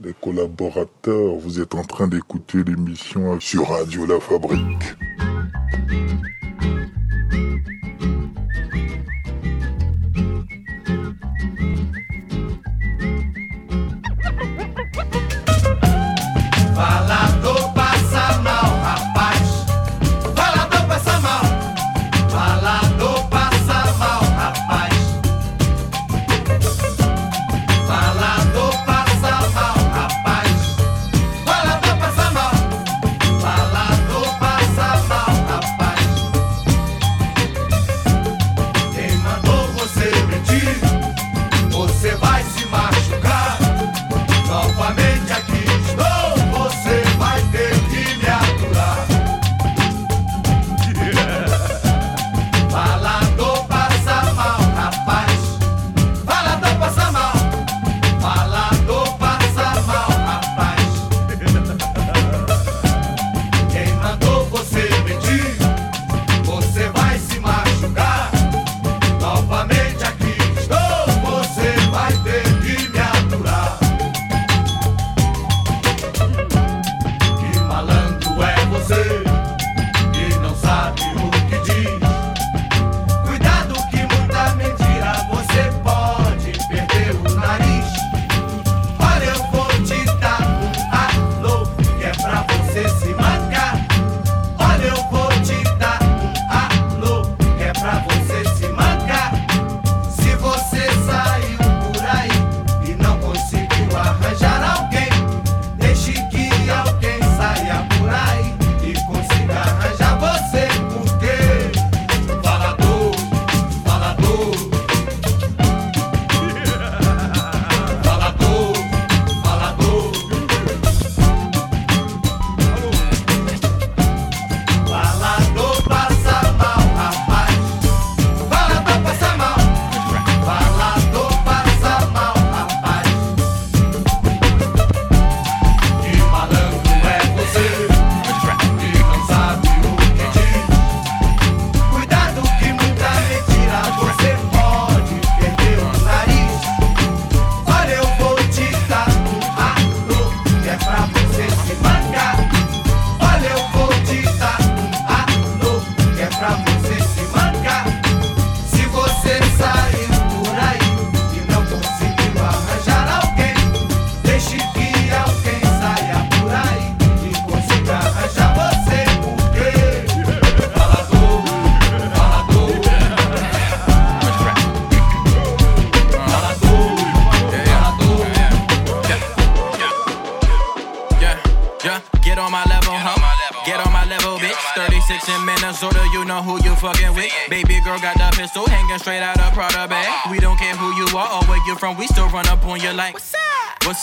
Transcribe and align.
Les 0.00 0.12
collaborateurs, 0.20 1.36
vous 1.36 1.60
êtes 1.60 1.74
en 1.74 1.84
train 1.84 2.06
d'écouter 2.06 2.62
l'émission 2.64 3.40
sur 3.40 3.68
Radio 3.68 4.04
La 4.04 4.20
Fabrique. 4.20 4.94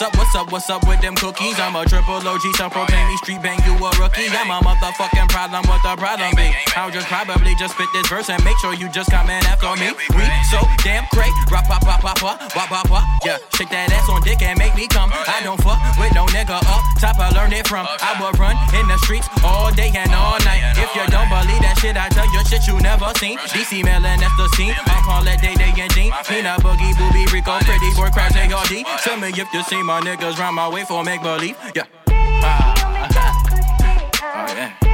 What's 0.00 0.34
up 0.34 0.52
what's 0.52 0.70
up 0.70 0.86
with 0.88 1.00
them 1.00 1.14
cookies? 1.14 1.58
I'm 1.60 1.76
a 1.76 1.84
triple 1.84 2.16
OG, 2.16 2.40
so 2.56 2.70
proclaim 2.70 3.06
me 3.08 3.16
street 3.18 3.42
bang, 3.42 3.58
you 3.66 3.76
a 3.76 3.90
rookie. 4.00 4.28
I'm 4.32 4.50
a 4.50 4.60
motherfucking 4.64 5.28
problem, 5.28 5.66
what 5.68 5.82
the 5.82 5.94
problem 6.00 6.32
be? 6.36 6.48
I'll 6.76 6.90
just 6.90 7.06
probably 7.06 7.54
just 7.58 7.74
spit 7.74 7.88
this 7.92 8.08
verse 8.08 8.30
and 8.30 8.42
make 8.44 8.56
sure 8.58 8.72
you 8.72 8.88
just 8.88 9.10
come 9.10 9.28
in 9.28 9.44
after 9.44 9.76
me. 9.76 9.92
We 10.16 10.24
so 10.50 10.58
damn 10.84 11.04
great, 11.12 11.32
rap, 11.50 11.66
pop, 11.66 11.82
pop, 11.82 12.00
pop, 12.00 12.18
pop, 12.18 12.50
pop, 12.50 12.88
pop. 12.88 13.04
Yeah, 13.24 13.38
shake 13.56 13.68
that 13.70 13.92
ass 13.92 14.08
on 14.08 14.22
dick 14.22 14.40
and 14.42 14.58
make 14.58 14.74
me 14.74 14.88
come. 14.88 15.10
I 15.12 15.40
don't 15.44 15.60
fuck 15.60 15.78
with 15.98 16.14
no 16.14 16.24
nigga 16.32 16.56
up 16.64 16.80
top, 17.00 17.18
I 17.18 17.32
learned 17.32 17.52
it 17.52 17.66
from. 17.66 17.88
I 17.88 18.12
would 18.20 18.38
run 18.38 18.56
in 18.76 18.86
the 18.86 18.98
streets 19.04 19.26
all 19.42 19.72
day 19.72 19.90
and 19.96 20.12
all 20.12 20.38
night. 20.44 20.60
If 20.76 20.92
you 20.94 21.04
don't 21.08 21.28
believe 21.32 21.60
that 21.64 21.80
shit, 21.80 21.96
I 21.96 22.08
tell 22.12 22.28
you 22.28 22.44
shit 22.44 22.68
you 22.68 22.76
never 22.80 23.08
seen. 23.16 23.38
DC 23.50 23.82
Melon, 23.82 24.20
that's 24.20 24.36
the 24.36 24.48
scene. 24.54 24.76
I'm 24.86 25.02
call 25.02 25.26
it 25.26 25.40
Day 25.40 25.56
Day 25.56 25.72
and 25.80 25.90
Jean. 25.96 26.12
Peanut 26.28 26.60
Boogie, 26.60 26.92
Booby, 27.00 27.24
Rico, 27.32 27.56
Pretty 27.64 27.90
Boy, 27.96 28.12
Crash, 28.12 28.36
ARD. 28.36 28.84
Tell 29.02 29.16
me 29.16 29.32
if 29.32 29.48
you 29.52 29.62
see 29.64 29.82
my 29.90 30.00
niggas 30.00 30.38
round 30.38 30.54
my 30.54 30.68
way 30.68 30.84
for 30.84 31.02
make 31.02 31.20
believe. 31.20 31.56
Yeah. 31.74 31.82
Ah. 32.44 32.74
oh, 34.22 34.54
yeah. 34.54 34.89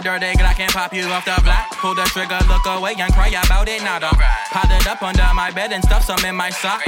Take 0.00 0.06
a 0.06 0.18
dirty 0.18 0.38
Glock 0.38 0.60
and 0.60 0.72
pop 0.72 0.92
you 0.92 1.04
off 1.04 1.24
the 1.24 1.38
block. 1.42 1.70
Pull 1.78 1.94
the 1.94 2.04
trigger, 2.12 2.38
look 2.48 2.64
away 2.66 2.94
and 2.98 3.12
cry 3.12 3.28
about 3.28 3.68
it, 3.68 3.82
nada. 3.82 4.10
Pot 4.50 4.70
it 4.70 4.86
up 4.86 5.02
under 5.02 5.28
my 5.34 5.50
bed 5.50 5.72
and 5.72 5.82
stuff 5.84 6.04
some 6.04 6.24
in 6.24 6.34
my 6.34 6.50
sock. 6.50 6.82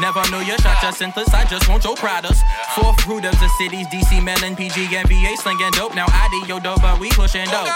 Never 0.00 0.22
knew 0.30 0.40
you 0.40 0.56
shot 0.58 0.82
your 0.82 0.92
synthesis, 0.92 1.32
I 1.34 1.44
just 1.44 1.68
want 1.68 1.84
your 1.84 1.96
products. 1.96 2.42
Fourth 2.74 3.06
root 3.06 3.24
of 3.24 3.38
the 3.38 3.48
cities, 3.58 3.86
DC, 3.88 4.22
Melon, 4.22 4.56
PG, 4.56 4.96
and 4.96 5.08
VA 5.08 5.36
slinging 5.36 5.70
dope. 5.72 5.94
Now 5.94 6.06
ID 6.08 6.48
yo 6.48 6.58
dope, 6.58 6.82
but 6.82 6.98
we 6.98 7.10
pushing 7.10 7.46
dope. 7.46 7.68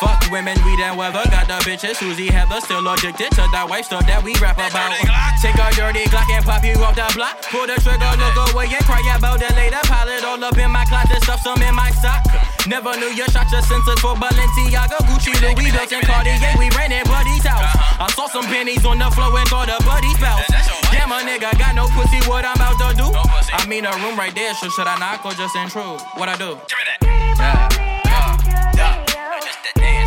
Fuck 0.00 0.30
women, 0.30 0.56
we 0.64 0.76
done 0.76 0.96
weather. 0.96 1.22
Got 1.30 1.48
the 1.48 1.58
bitches, 1.66 1.96
Susie 1.96 2.28
Heather, 2.28 2.60
still 2.60 2.86
addicted 2.86 3.30
to 3.32 3.44
that 3.52 3.66
wife 3.68 3.86
stuff 3.86 4.06
that 4.06 4.22
we 4.22 4.34
rap 4.38 4.56
about. 4.56 4.94
Take 5.42 5.58
a 5.58 5.68
dirty 5.74 6.04
Glock 6.08 6.30
and 6.30 6.44
pop 6.44 6.64
you 6.64 6.78
off 6.84 6.94
the 6.94 7.10
block. 7.14 7.42
Pull 7.50 7.66
the 7.66 7.74
trigger, 7.82 8.12
look 8.16 8.54
away 8.54 8.70
and 8.70 8.84
cry 8.86 9.02
about 9.16 9.42
it 9.42 9.54
later. 9.56 9.80
Pile 9.84 10.08
it 10.08 10.24
all 10.24 10.42
up 10.42 10.56
in 10.56 10.70
my 10.70 10.84
closet, 10.84 11.22
stuff 11.22 11.42
some 11.42 11.60
in 11.62 11.74
my 11.74 11.90
sock. 11.90 12.22
Never 12.66 12.96
knew 12.98 13.12
you 13.14 13.24
shot 13.30 13.46
your 13.52 13.62
senses 13.62 14.00
for 14.00 14.14
Balenciaga, 14.18 14.98
Gucci, 15.06 15.32
Louis, 15.40 15.70
Vuitton, 15.70 16.02
Cartier. 16.02 16.36
We 16.58 16.68
ran 16.76 16.92
in 16.92 17.04
Buddy's 17.04 17.44
house. 17.44 17.70
I 18.00 18.10
saw 18.14 18.26
some 18.26 18.44
pennies 18.46 18.84
on 18.84 18.98
the 18.98 19.10
floor 19.12 19.38
and 19.38 19.48
called 19.48 19.68
a 19.68 19.78
buddy 19.84 20.10
spouse. 20.14 20.44
Damn, 20.90 21.12
a 21.12 21.20
nigga 21.22 21.56
got 21.58 21.74
no 21.74 21.86
pussy, 21.88 22.20
what 22.28 22.44
I'm 22.44 22.56
about 22.56 22.76
to 22.80 22.96
do? 22.96 23.08
I 23.52 23.66
mean, 23.66 23.84
a 23.84 23.92
room 24.02 24.18
right 24.18 24.34
there, 24.34 24.54
so 24.54 24.68
should 24.68 24.86
I 24.86 24.98
knock 24.98 25.24
or 25.24 25.32
just 25.32 25.54
intrude? 25.56 26.00
What 26.16 26.28
I 26.28 26.36
do? 26.36 26.58
Yeah. 27.02 27.68
Katrina. 28.68 29.97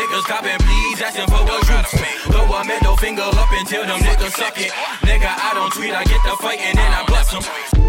niggas 0.00 0.24
copping, 0.24 0.58
please 0.58 1.02
asking 1.02 1.26
for 1.26 1.44
what 1.44 1.62
troops. 1.64 1.92
Throw 2.32 2.44
a 2.44 2.64
middle 2.64 2.96
finger 2.96 3.22
up 3.22 3.48
until 3.52 3.84
them 3.84 4.00
niggas 4.00 4.32
suck 4.32 4.58
it. 4.58 4.72
Nigga, 5.04 5.28
I 5.28 5.52
don't 5.54 5.72
tweet, 5.72 5.92
I 5.92 6.04
get 6.04 6.20
the 6.24 6.36
fight 6.40 6.60
and 6.60 6.78
then 6.78 6.92
I 6.92 7.04
bust 7.06 7.32
them. 7.32 7.79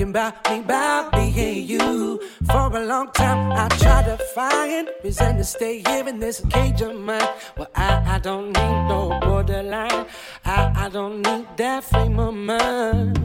thinking 0.00 0.10
about 0.10 0.50
me, 0.50 0.60
about 0.60 1.12
me 1.12 1.58
and 1.58 1.68
you. 1.68 2.20
For 2.46 2.76
a 2.76 2.84
long 2.84 3.10
time, 3.12 3.52
I 3.52 3.68
tried 3.76 4.04
to 4.06 4.16
find 4.34 4.88
reason 5.04 5.36
to 5.36 5.44
stay 5.44 5.82
here 5.86 6.08
in 6.08 6.18
this 6.18 6.40
cage 6.50 6.80
of 6.80 6.94
mine. 6.96 7.28
Well, 7.56 7.68
I, 7.74 8.14
I 8.14 8.18
don't 8.18 8.46
need 8.46 8.88
no 8.88 9.18
borderline. 9.20 10.06
I, 10.44 10.72
I 10.74 10.88
don't 10.88 11.22
need 11.22 11.46
that 11.56 11.84
frame 11.84 12.18
of 12.18 12.34
mind. 12.34 13.18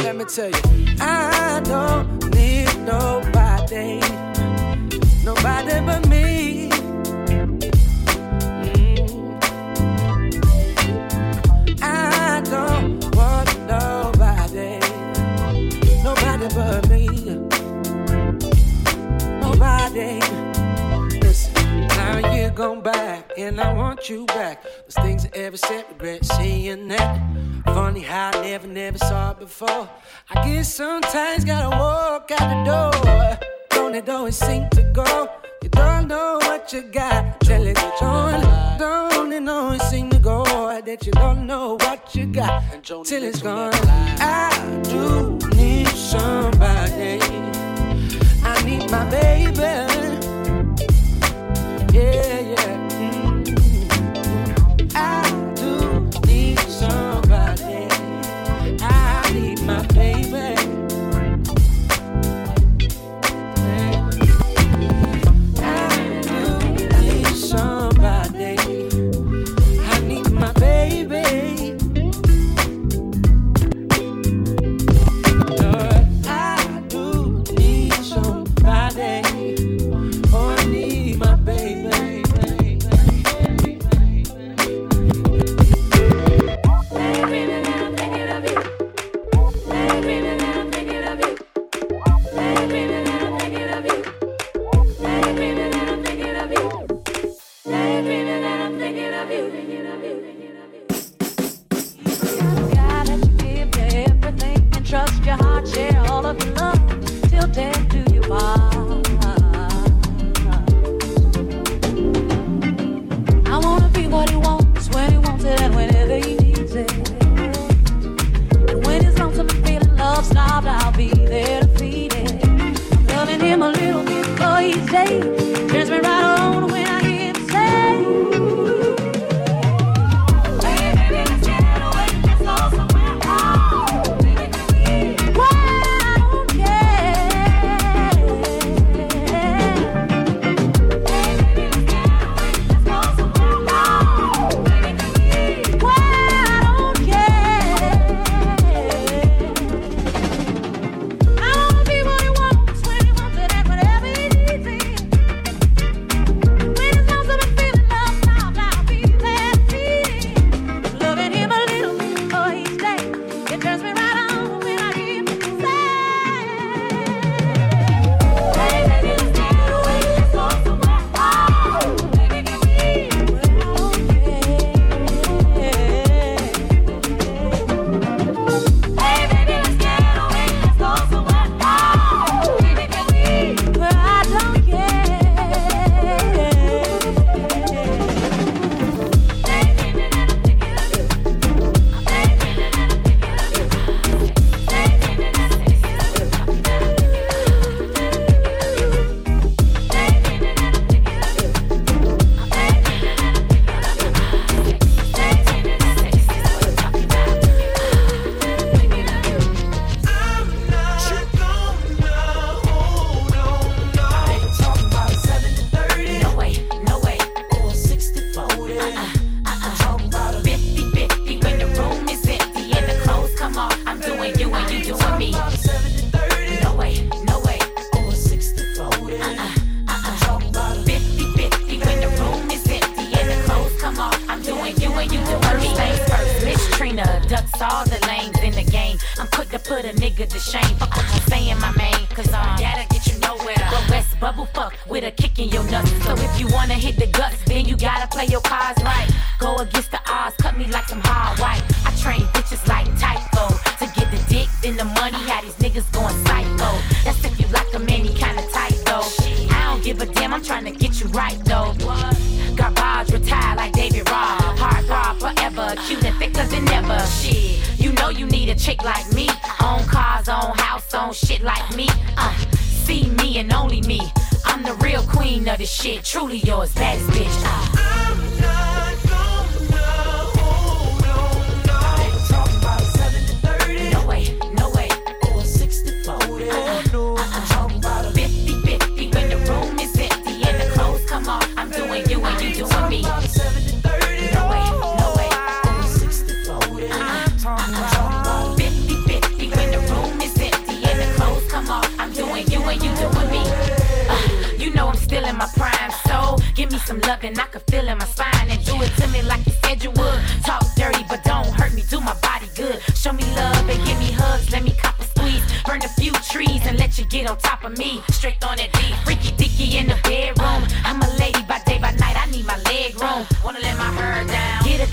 Let 0.00 0.16
me 0.16 0.24
tell 0.24 0.50
you. 0.50 0.83
and 23.36 23.60
I 23.60 23.72
want 23.72 24.08
you 24.08 24.26
back. 24.26 24.62
Those 24.62 25.04
things 25.04 25.26
I 25.26 25.38
ever 25.38 25.56
said, 25.56 25.84
regret 25.90 26.24
seeing 26.24 26.88
that. 26.88 27.20
Funny 27.66 28.00
how 28.00 28.30
I 28.34 28.42
never, 28.42 28.66
never 28.66 28.98
saw 28.98 29.32
it 29.32 29.38
before. 29.38 29.88
I 30.30 30.44
guess 30.44 30.74
sometimes 30.74 31.44
gotta 31.44 31.76
walk 31.76 32.30
out 32.30 32.48
the 32.48 32.64
door. 32.70 33.38
Don't 33.70 33.94
it 33.94 34.08
always 34.08 34.36
seem 34.36 34.68
to 34.70 34.82
go? 34.92 35.28
You 35.62 35.68
don't 35.70 36.08
know 36.08 36.38
what 36.42 36.72
you 36.72 36.82
got 36.82 37.40
till 37.40 37.66
it's 37.66 37.80
gone. 38.00 38.78
Don't 38.78 39.32
it 39.32 39.48
always 39.48 39.82
seem 39.82 40.10
to 40.10 40.18
go 40.18 40.44
that 40.84 41.06
you 41.06 41.12
don't 41.12 41.46
know 41.46 41.76
what 41.80 42.14
you 42.14 42.26
got 42.26 42.62
till 42.82 43.22
it's 43.22 43.42
gone? 43.42 43.72
I 44.20 44.80
do 44.84 45.38
need 45.56 45.88
somebody. 45.88 47.20
I 48.42 48.62
need 48.64 48.90
my 48.90 49.08
baby. 49.10 50.23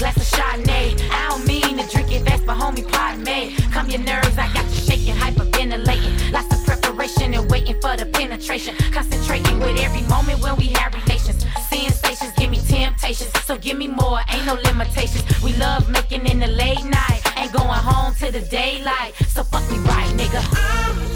Glass 0.02 0.18
of 0.18 0.40
Chardonnay. 0.40 0.98
I 1.12 1.30
don't 1.30 1.46
mean 1.46 1.78
to 1.78 1.88
drink 1.88 2.12
it 2.12 2.26
fast, 2.26 2.44
but 2.48 2.58
homie, 2.58 2.92
pardon 2.92 3.24
me. 3.24 3.56
Come 3.72 3.88
your 3.88 4.02
nerves. 4.02 4.36
I 4.36 4.52
got 4.52 4.66
you 4.66 4.82
shaking, 4.90 5.14
hyperventilating. 5.14 6.32
Lots 6.32 6.50
of 6.56 6.66
preparation 6.66 7.36
and 7.36 7.50
waiting 7.52 7.80
for 7.80 7.96
the 7.96 8.08
penetration. 8.08 8.76
Concentrating 8.92 9.60
with 9.60 9.80
every 9.80 10.02
moment 10.08 10.42
when 10.42 10.56
we 10.56 10.70
have 10.80 10.92
relations. 10.96 11.46
Sensations 11.70 12.34
give 12.36 12.50
me 12.50 12.58
temptations, 12.68 13.32
so 13.46 13.56
give 13.60 13.78
me 13.78 13.88
more. 13.88 14.20
Ain't 14.34 14.48
no 14.48 14.56
limitations. 14.56 15.24
We 15.44 15.54
love 15.58 15.88
making 15.88 16.26
in 16.26 16.40
the 16.40 16.48
late 16.48 16.84
night. 16.84 17.22
Ain't 17.38 17.54
going 17.54 17.70
home 17.70 18.16
to 18.16 18.32
the 18.32 18.42
daylight. 18.42 19.14
So 19.28 19.44
fuck 19.44 19.70
me 19.70 19.78
right, 19.86 20.10
nigga. 20.18 21.11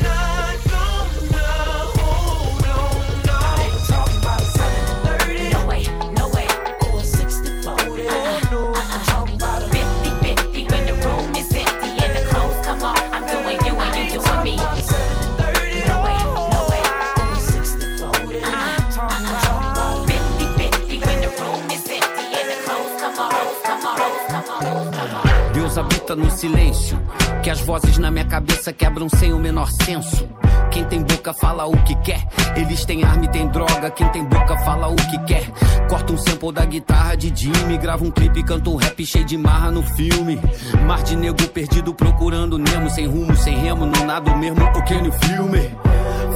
No 26.15 26.31
silêncio, 26.31 26.97
que 27.43 27.49
as 27.49 27.59
vozes 27.59 27.97
na 27.97 28.09
minha 28.09 28.23
cabeça 28.23 28.71
quebram 28.71 29.09
sem 29.09 29.33
o 29.33 29.37
menor 29.37 29.69
senso. 29.69 30.25
Quem 30.71 30.85
tem 30.85 31.01
boca 31.01 31.33
fala 31.33 31.65
o 31.65 31.75
que 31.83 31.93
quer, 31.95 32.25
eles 32.55 32.85
têm 32.85 33.03
arma 33.03 33.25
e 33.25 33.27
tem 33.27 33.45
droga. 33.47 33.91
Quem 33.91 34.07
tem 34.09 34.23
boca 34.23 34.57
fala 34.59 34.87
o 34.87 34.95
que 34.95 35.19
quer. 35.25 35.49
Corta 35.89 36.13
um 36.13 36.17
sample 36.17 36.53
da 36.53 36.63
guitarra 36.63 37.17
de 37.17 37.33
Jimmy, 37.35 37.77
grava 37.77 38.03
um 38.05 38.11
clipe, 38.11 38.43
canta 38.43 38.69
um 38.69 38.77
rap 38.77 39.05
cheio 39.05 39.25
de 39.25 39.37
marra 39.37 39.71
no 39.71 39.83
filme. 39.83 40.39
Mar 40.87 41.03
de 41.03 41.17
nego 41.17 41.47
perdido 41.49 41.93
procurando 41.93 42.57
Nemo, 42.57 42.89
sem 42.89 43.07
rumo, 43.07 43.35
sem 43.35 43.57
remo, 43.57 43.85
não 43.85 44.05
nada 44.05 44.31
o 44.31 44.37
mesmo, 44.37 44.63
ok 44.63 45.01
no 45.01 45.11
filme. 45.11 45.71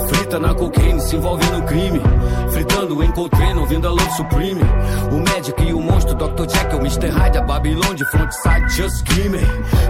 Frita 0.10 0.40
na 0.40 0.54
cocaine, 0.54 1.00
se 1.00 1.16
envolve 1.16 1.46
no 1.52 1.62
crime. 1.64 2.02
Fritando, 2.52 3.04
encontrei, 3.04 3.54
ouvindo 3.54 3.88
a 3.88 3.92
Love 3.92 4.12
Supreme. 4.12 4.62
O 5.12 5.18
Magic 5.18 5.62
e 5.62 5.74
o 5.74 5.80
monstro, 5.80 6.16
Dr. 6.16 6.48
Jack, 6.48 6.76
o 6.76 6.80
Mr. 6.80 7.10
Hyde, 7.10 7.38
a 7.38 7.42
Babylon 7.42 7.96
de 7.96 8.06
frontside, 8.06 8.68
just 8.70 8.98
screaming. 9.00 9.46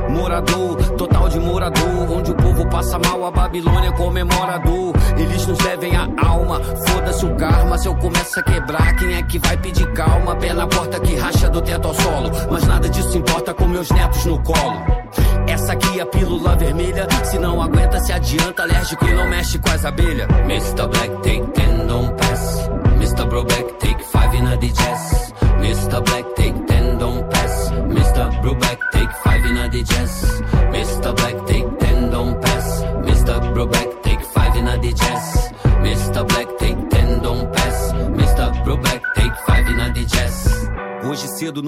Morador, 0.10 0.76
total 0.98 1.09
de 1.28 1.40
morador. 1.40 2.12
Onde 2.12 2.32
o 2.32 2.36
povo 2.36 2.70
passa 2.70 3.00
mal, 3.00 3.26
a 3.26 3.32
Babilônia 3.32 3.92
comemorador. 3.94 4.94
Eles 5.18 5.46
nos 5.46 5.58
devem 5.58 5.96
a 5.96 6.08
alma, 6.26 6.62
foda-se 6.88 7.26
o 7.26 7.36
karma. 7.36 7.78
Se 7.78 7.88
eu 7.88 7.96
começo 7.96 8.40
a 8.40 8.44
quebrar, 8.44 8.96
quem 8.96 9.16
é 9.16 9.24
que 9.24 9.40
vai 9.40 9.58
pedir 9.58 9.92
calma? 9.94 10.36
Pé 10.36 10.54
na 10.54 10.68
porta 10.68 11.00
que 11.00 11.16
racha 11.16 11.50
do 11.50 11.62
teto 11.62 11.88
ao 11.88 11.94
solo. 11.94 12.32
Mas 12.50 12.66
nada 12.66 12.88
disso 12.90 13.18
importa 13.18 13.54
com 13.54 13.66
meus 13.66 13.90
netos 13.92 14.26
no 14.26 14.42
colo. 14.44 15.00
Essa 15.48 15.74
aqui 15.74 16.00
é 16.00 16.04
a 16.04 16.06
pílula 16.06 16.56
vermelha. 16.56 17.08
Se 17.24 17.40
não 17.40 17.62
aguenta, 17.62 18.00
se 18.00 18.14
adianta, 18.14 18.64
alérgico 18.64 19.06
e 19.06 19.14
não 19.14 19.28
mexe 19.28 19.58
com 19.58 19.70
as 19.72 19.84
abelhas. 19.86 20.28
Mr. 20.46 20.88
Black, 20.88 21.16
take 21.24 21.48
ten, 21.54 21.88
don't 21.88 22.16
pass. 22.18 22.70
Mr. 22.98 23.26
Broback, 23.26 23.74
take 23.80 24.04
five 24.04 24.36
in 24.36 24.46
a 24.46 24.58
jazz. 24.58 25.34
Mr. 25.60 26.02
Black, 26.04 26.36
take 26.36 26.60
ten, 26.68 26.98
don't 26.98 27.28
pass. 27.30 27.72
Mr. 27.72 28.42
Broback, 28.42 28.80
take 28.92 29.12
five 29.24 29.46
in 29.46 29.58
a 29.58 29.70
the 29.70 29.84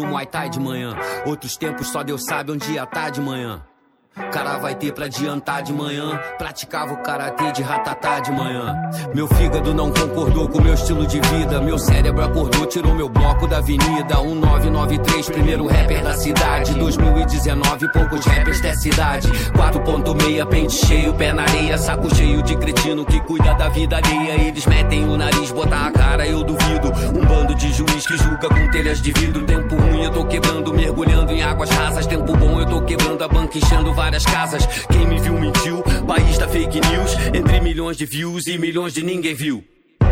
no 0.01 0.07
Muay 0.07 0.25
Thai 0.25 0.49
de 0.49 0.59
manhã. 0.59 0.95
Outros 1.25 1.55
tempos 1.55 1.87
só 1.87 2.03
Deus 2.03 2.25
sabe 2.25 2.51
onde 2.51 2.71
ia 2.71 2.85
tá 2.85 3.09
de 3.09 3.21
manhã. 3.21 3.63
Cara 4.31 4.57
vai 4.57 4.75
ter 4.75 4.93
pra 4.93 5.05
adiantar 5.05 5.61
de 5.61 5.73
manhã. 5.73 6.17
Praticava 6.37 6.93
o 6.93 6.97
karatê 6.97 7.51
de 7.51 7.61
ratatá 7.61 8.19
de 8.19 8.31
manhã. 8.31 8.75
Meu 9.13 9.27
fígado 9.27 9.73
não 9.73 9.91
concordou 9.91 10.47
com 10.47 10.61
meu 10.61 10.73
estilo 10.73 11.05
de 11.05 11.19
vida. 11.19 11.59
Meu 11.59 11.77
cérebro 11.77 12.23
acordou, 12.23 12.65
tirou 12.65 12.95
meu 12.95 13.09
bloco 13.09 13.47
da 13.47 13.57
avenida. 13.57 14.21
1993, 14.21 15.29
primeiro 15.29 15.67
rapper 15.67 16.03
da 16.03 16.13
cidade. 16.13 16.73
2019, 16.75 17.91
poucos 17.91 18.25
rappers 18.25 18.61
dessa 18.61 18.87
idade. 18.87 19.27
4.6, 19.27 20.45
pente 20.47 20.73
cheio, 20.85 21.13
pé 21.13 21.33
na 21.33 21.43
areia. 21.43 21.77
Saco 21.77 22.13
cheio 22.15 22.41
de 22.41 22.55
cretino 22.55 23.05
que 23.05 23.19
cuida 23.21 23.53
da 23.55 23.69
vida 23.69 23.97
alheia. 23.97 24.47
Eles 24.47 24.65
metem 24.65 25.07
o 25.09 25.17
nariz, 25.17 25.51
botar 25.51 25.87
a 25.87 25.91
cara, 25.91 26.25
eu 26.25 26.43
duvido. 26.43 26.91
Um 27.17 27.25
bando 27.25 27.55
de 27.55 27.71
juiz 27.73 28.07
que 28.07 28.17
julga 28.17 28.47
com 28.47 28.71
telhas 28.71 29.01
de 29.01 29.11
vidro. 29.11 29.45
Tempo 29.45 29.75
ruim, 29.75 30.03
eu 30.03 30.11
tô 30.11 30.25
quebrando, 30.25 30.73
mergulhando 30.73 31.31
em 31.31 31.41
águas 31.41 31.69
rasas. 31.69 32.07
Tempo 32.07 32.35
bom, 32.37 32.59
eu 32.59 32.65
tô 32.65 32.81
quebrando 32.81 33.23
a 33.23 33.27
banca, 33.27 33.57
enchendo 33.57 33.93
várias 33.93 34.10
várias 34.11 34.25
casas. 34.25 34.65
Quem 34.87 35.07
me 35.07 35.19
viu 35.19 35.33
mentiu, 35.33 35.81
país 36.05 36.37
da 36.37 36.47
fake 36.47 36.81
news. 36.81 37.15
Entre 37.33 37.61
milhões 37.61 37.97
de 37.97 38.05
views 38.05 38.47
e 38.47 38.57
milhões 38.57 38.93
de 38.93 39.03
ninguém 39.03 39.33
viu. 39.33 39.63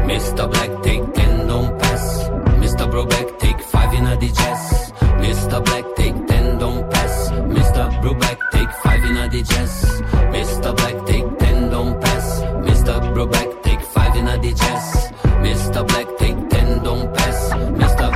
Mr. 0.05 0.47
Black 0.47 0.73
take 0.81 1.03
10 1.13 1.47
don't 1.47 1.77
pass. 1.77 2.29
Mr. 2.59 2.87
Broback 2.87 3.37
take 3.39 3.61
5 3.61 3.93
in 3.97 4.07
a 4.07 4.15
digest. 4.15 4.93
Mr. 5.19 5.61
Black 5.63 5.85
take 5.95 6.15
10 6.27 6.57
don't 6.57 6.89
pass. 6.89 7.31
Mr. 7.31 8.01
Broback 8.01 8.37
take 8.51 8.71
5 8.83 9.05
in 9.05 9.17
a 9.17 9.27
digest. 9.27 10.03
Mr. 10.31 10.75
Black 10.75 11.05
take 11.05 11.37
10 11.37 11.69
don't 11.69 12.01
pass. 12.01 12.41
Mr. 12.63 13.13
Broback 13.13 13.63
take 13.63 13.81
5 13.81 14.15
in 14.15 14.27
a 14.27 14.37
digest. 14.37 15.13
Mr. 15.43 15.87
Black 15.87 16.07
take 16.17 16.49
10 16.49 16.83
don't 16.83 17.13
pass. 17.13 17.49
Mr. 17.53 18.09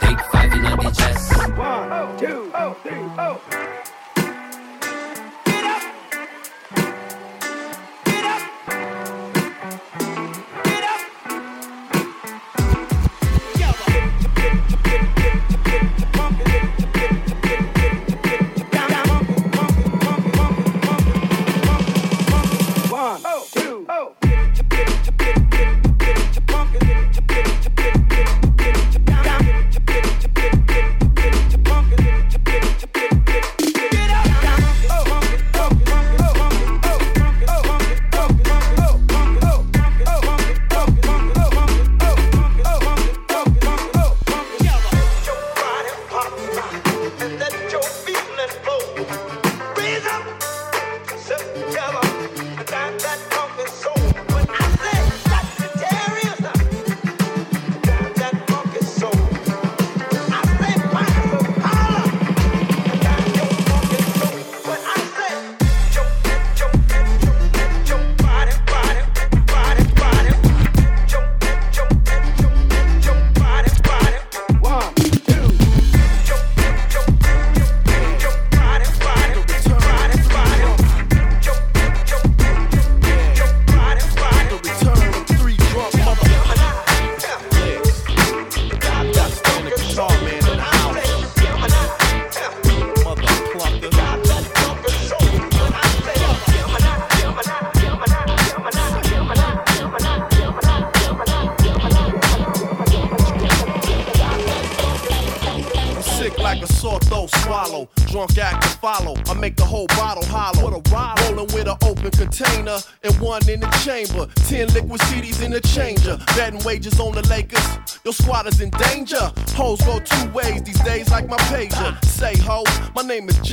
Take 0.00 0.20
5 0.32 0.52
in 0.52 0.66
a 0.66 0.76
digest. 0.76 1.32
1, 1.56 2.18
2, 2.18 2.50
3, 2.82 2.92
4. 3.16 3.63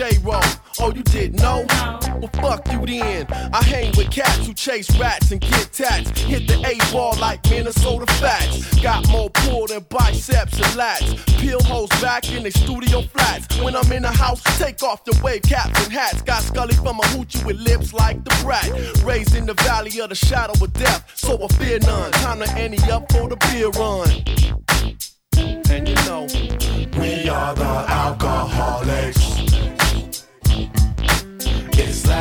J 0.02 0.18
Ro. 0.24 0.40
Oh, 0.80 0.92
you 0.92 1.04
didn't 1.04 1.44
know? 1.44 1.64
Well, 2.18 2.30
fuck 2.42 2.66
you 2.72 2.84
then. 2.88 3.28
I 3.54 3.64
hang 3.64 3.94
with 3.96 4.10
cats 4.10 4.48
who 4.48 4.54
chase 4.56 4.90
rats 4.98 5.30
and 5.30 5.40
get 5.40 5.72
tats. 5.72 6.10
Hit 6.22 6.48
the 6.48 6.58
A 6.66 6.92
ball 6.92 7.16
like 7.20 7.48
Minnesota 7.52 8.12
Fats. 8.14 8.82
Got 8.82 9.08
more 9.10 9.30
pull 9.30 9.68
than 9.68 9.86
biceps 9.90 10.56
and 10.56 10.74
lats. 10.76 11.40
Peel 11.40 11.62
hoes 11.62 11.90
back 12.02 12.32
in 12.32 12.42
the 12.42 12.50
studio 12.50 13.04
flats. 13.04 13.62
When 13.62 13.76
I'm 13.76 13.92
in 13.92 14.02
the 14.02 14.12
house, 14.12 14.42
take 14.58 14.82
off 14.82 15.04
the 15.04 15.16
wave 15.24 15.44
caps 15.44 15.84
and 15.84 15.94
hats. 15.94 16.24
Got 16.24 16.42
Scully 16.42 16.74
from 16.74 16.98
a 16.98 17.04
hoochie 17.14 17.46
with 17.46 17.58
lips 17.58 17.94
like 17.94 18.24
the 18.24 18.36
brat. 18.44 19.04
Raised 19.04 19.36
in 19.36 19.46
the 19.46 19.54
valley 19.54 20.02
of 20.02 20.10
the 20.10 20.16
shadow 20.16 20.54
of 20.54 20.74
death, 20.74 21.12
so 21.14 21.38
I 21.44 21.48
fear 21.58 21.78
none. 21.78 22.12
Time 22.14 22.40
to 22.40 22.50
ante 22.54 22.92
up 22.92 23.12
for 23.12 23.30
the 23.30 23.36
beer 23.52 23.70
run. 23.78 24.10
And 25.70 25.88
you 25.88 25.96
know, 26.10 26.26
We 27.00 27.30
are 27.30 27.54
the 27.54 27.86
alcoholics. 27.88 29.51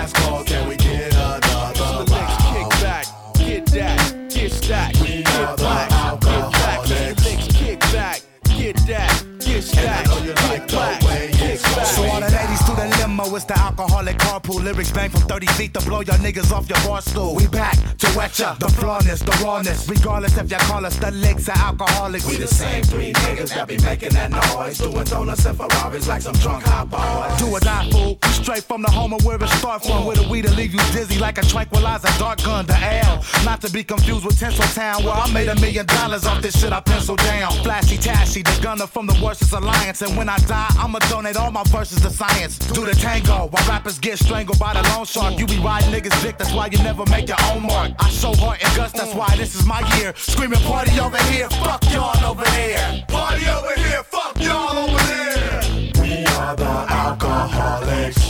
It's 0.02 0.14
last 0.14 0.28
call, 0.28 0.44
can 0.44 0.66
we 0.66 0.76
get 0.76 1.12
another 1.12 1.40
the 1.76 2.04
next 2.08 2.36
kick 2.48 2.68
back, 2.80 3.06
get 3.34 3.66
that, 3.66 4.30
get 4.30 4.50
stacked, 4.50 5.00
We 5.02 5.22
get 5.22 5.36
are 5.36 5.56
the 5.56 5.62
get 5.62 5.66
back. 5.66 5.88
The 5.90 5.94
alcoholics. 5.94 7.22
next 7.22 7.52
kick 7.52 7.80
back, 7.92 8.22
get 8.44 8.76
that, 8.86 9.24
get 9.40 9.62
stacked, 9.62 10.08
know 10.08 10.18
you 10.24 10.32
like 10.32 10.40
get 10.40 10.68
the 10.68 10.76
back, 10.76 11.02
way 11.02 11.28
it's 11.28 11.62
going. 11.62 11.76
back. 11.76 11.86
So 11.86 12.04
all 12.04 12.20
the 12.20 12.30
ladies 12.32 12.64
to 12.64 12.72
the 12.80 12.86
limo, 12.96 13.36
it's 13.36 13.44
the 13.44 13.58
alcoholic 14.00 14.18
carpool. 14.18 14.64
Lyrics 14.64 14.90
bang 14.92 15.10
from 15.10 15.20
30 15.22 15.46
feet 15.58 15.74
to 15.74 15.80
blow 15.86 16.00
your 16.00 16.16
niggas 16.16 16.52
off 16.52 16.68
your 16.68 16.78
bar 16.86 17.02
stool. 17.02 17.34
We 17.34 17.46
back 17.48 17.76
to 17.98 18.12
wet 18.16 18.38
ya, 18.38 18.54
the 18.54 18.68
flawness, 18.68 19.20
the 19.20 19.32
rawness. 19.44 19.88
Regardless 19.88 20.36
if 20.36 20.50
y'all 20.50 20.60
call 20.60 20.86
us 20.86 20.96
the 20.96 21.10
licks 21.10 21.48
or 21.48 21.58
alcoholics. 21.58 22.26
We 22.26 22.36
the 22.36 22.46
same 22.46 22.82
three 22.84 23.12
niggas 23.12 23.54
that 23.54 23.68
be 23.68 23.78
making 23.78 24.10
that 24.10 24.30
noise. 24.30 24.78
Doing 24.78 25.04
donuts 25.04 25.44
and 25.44 25.56
Ferraris 25.56 26.08
like 26.08 26.22
some 26.22 26.34
drunk 26.34 26.64
hot 26.64 26.90
boys. 26.90 27.38
Do 27.38 27.54
or 27.54 27.60
die, 27.60 27.90
fool. 27.90 28.18
Straight 28.32 28.64
from 28.64 28.82
the 28.82 28.90
home 28.90 29.12
of 29.12 29.24
where 29.24 29.36
it 29.36 29.48
start 29.50 29.84
from. 29.84 30.06
With 30.06 30.24
a 30.24 30.28
weed 30.28 30.46
to 30.46 30.52
leave 30.54 30.72
you 30.72 30.80
dizzy 30.92 31.18
like 31.18 31.38
a 31.38 31.42
tranquilizer. 31.42 32.08
Dark 32.18 32.42
gun, 32.42 32.66
the 32.66 32.76
L. 32.76 33.24
Not 33.44 33.60
to 33.62 33.70
be 33.70 33.84
confused 33.84 34.24
with 34.24 34.38
Tinseltown, 34.38 35.04
where 35.04 35.12
I 35.12 35.30
made 35.32 35.48
a 35.48 35.54
million 35.60 35.86
dollars 35.86 36.24
off 36.26 36.40
this 36.40 36.58
shit 36.58 36.72
I 36.72 36.80
penciled 36.80 37.18
down. 37.18 37.52
Flashy 37.64 37.98
Tashy, 37.98 38.42
the 38.42 38.62
gunner 38.62 38.86
from 38.86 39.06
the 39.06 39.14
Worstest 39.22 39.52
Alliance. 39.52 40.00
And 40.02 40.16
when 40.16 40.28
I 40.28 40.38
die, 40.38 40.68
I'ma 40.78 40.98
donate 41.10 41.36
all 41.36 41.50
my 41.50 41.64
verses 41.64 42.00
to 42.02 42.10
science. 42.10 42.58
Do 42.58 42.86
the 42.86 42.94
tango 42.94 43.48
while 43.48 43.64
rappers 43.90 43.98
get 43.98 44.18
strangled 44.18 44.58
by 44.58 44.74
the 44.74 44.82
loan 44.90 45.04
shark. 45.04 45.38
You 45.38 45.46
be 45.46 45.58
riding 45.58 45.90
niggas' 45.90 46.22
dick, 46.22 46.38
that's 46.38 46.52
why 46.52 46.66
you 46.66 46.78
never 46.78 47.04
make 47.06 47.28
your 47.28 47.36
own 47.52 47.62
mark. 47.62 47.92
I 47.98 48.08
show 48.08 48.34
heart 48.34 48.62
and 48.64 48.76
guts, 48.76 48.92
that's 48.92 49.14
why 49.14 49.34
this 49.36 49.54
is 49.54 49.66
my 49.66 49.80
year. 49.98 50.12
Screaming 50.16 50.60
party 50.60 50.98
over 51.00 51.18
here, 51.24 51.48
fuck 51.50 51.82
y'all 51.92 52.24
over 52.24 52.44
there. 52.44 53.04
Party 53.08 53.46
over 53.48 53.74
here, 53.76 54.02
fuck 54.04 54.38
y'all 54.40 54.76
over 54.76 55.04
there. 55.04 55.60
We 56.00 56.24
are 56.26 56.56
the 56.56 56.86
alcoholics. 56.88 58.29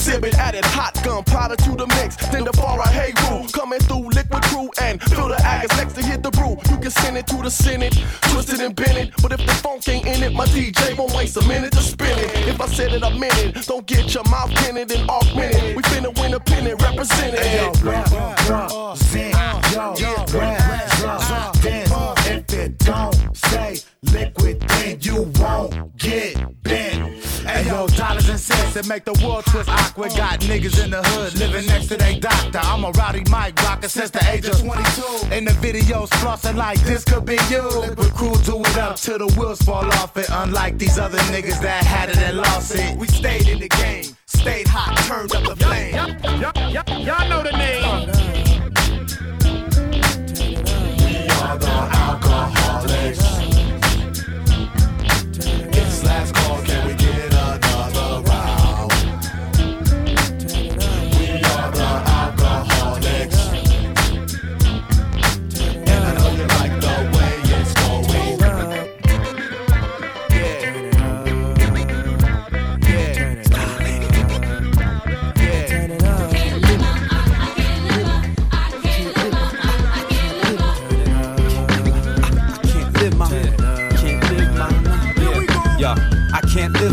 Exhibit 0.00 0.34
added 0.38 0.64
hot 0.64 0.98
gun 1.04 1.22
powder 1.24 1.56
to 1.56 1.76
the 1.76 1.86
mix. 1.88 2.16
Then 2.28 2.44
the 2.44 2.52
bar 2.52 2.80
I 2.80 2.88
hey 2.88 3.12
rule 3.28 3.46
coming 3.52 3.80
through 3.80 4.08
liquid 4.08 4.42
crew 4.44 4.70
and 4.80 5.00
fill 5.02 5.28
the 5.28 5.36
agate 5.44 5.76
next 5.76 5.92
to 5.94 6.02
hit 6.02 6.22
the 6.22 6.30
brew. 6.30 6.56
You 6.70 6.78
can 6.80 6.90
send 6.90 7.18
it 7.18 7.26
to 7.26 7.36
the 7.36 7.50
Senate, 7.50 7.92
twisted 8.32 8.60
and 8.60 8.74
bend 8.74 8.96
it. 8.96 9.12
But 9.20 9.32
if 9.32 9.44
the 9.44 9.52
funk 9.52 9.86
ain't 9.88 10.06
in 10.06 10.22
it, 10.22 10.32
my 10.32 10.46
DJ 10.46 10.96
won't 10.96 11.12
waste 11.14 11.36
a 11.36 11.46
minute 11.46 11.72
to 11.72 11.82
spin 11.82 12.18
it. 12.18 12.48
If 12.48 12.60
I 12.62 12.66
said 12.66 12.94
it, 12.94 13.04
I 13.04 13.10
meant 13.18 13.36
it. 13.44 13.66
Don't 13.66 13.86
get 13.86 14.14
your 14.14 14.24
mouth 14.24 14.50
pinned 14.56 14.78
and 14.78 15.10
augmented. 15.10 15.76
We 15.76 15.82
finna 15.82 16.18
win 16.18 16.32
a 16.32 16.40
pennant, 16.40 16.80
represented. 16.80 17.44
Yo, 17.52 17.72
represent, 17.84 19.34
yo, 20.00 20.16
represent. 20.32 21.50
If 22.26 22.54
it 22.54 22.78
don't 22.78 23.36
say 23.36 23.76
liquid, 24.02 24.60
then 24.60 24.98
you 25.02 25.30
won't 25.38 25.69
dollars 28.48 28.76
and 28.76 28.88
make 28.88 29.04
the 29.04 29.12
world 29.24 29.44
twist 29.46 29.68
awkward. 29.68 30.10
Got 30.16 30.40
niggas 30.40 30.82
in 30.82 30.90
the 30.90 31.02
hood 31.02 31.38
living 31.38 31.66
next 31.66 31.88
to 31.88 31.96
their 31.96 32.18
doctor. 32.18 32.58
I'm 32.62 32.84
a 32.84 32.90
rowdy 32.92 33.24
mic 33.30 33.60
rocker 33.62 33.88
since 33.88 34.10
the 34.10 34.24
age 34.30 34.46
of 34.46 34.60
22. 34.60 35.34
In 35.34 35.44
the 35.44 35.52
videos, 35.52 36.08
flossing 36.20 36.56
like 36.56 36.80
this 36.80 37.04
could 37.04 37.24
be 37.24 37.38
you. 37.48 37.62
Liquid 37.62 38.12
crew 38.14 38.34
do 38.44 38.60
it 38.60 38.78
up 38.78 38.96
till 38.96 39.18
the 39.18 39.26
wheels 39.38 39.60
fall 39.62 39.84
off 39.84 40.16
it. 40.16 40.28
Unlike 40.30 40.78
these 40.78 40.98
other 40.98 41.18
niggas 41.32 41.60
that 41.60 41.84
had 41.84 42.10
it 42.10 42.18
and 42.18 42.38
lost 42.38 42.74
it. 42.74 42.96
We 42.98 43.06
stayed 43.06 43.48
in 43.48 43.60
the 43.60 43.68
game, 43.68 44.04
stayed 44.26 44.66
hot, 44.68 44.96
turned 45.06 45.34
up 45.34 45.44
the 45.44 45.56
flame. 45.64 45.94
Y'all 47.04 47.28
know 47.28 47.42
the 47.42 47.52
name. 47.52 48.06
We 51.04 51.28
are 51.42 51.58
the 51.58 51.68
alcoholics. 51.68 53.49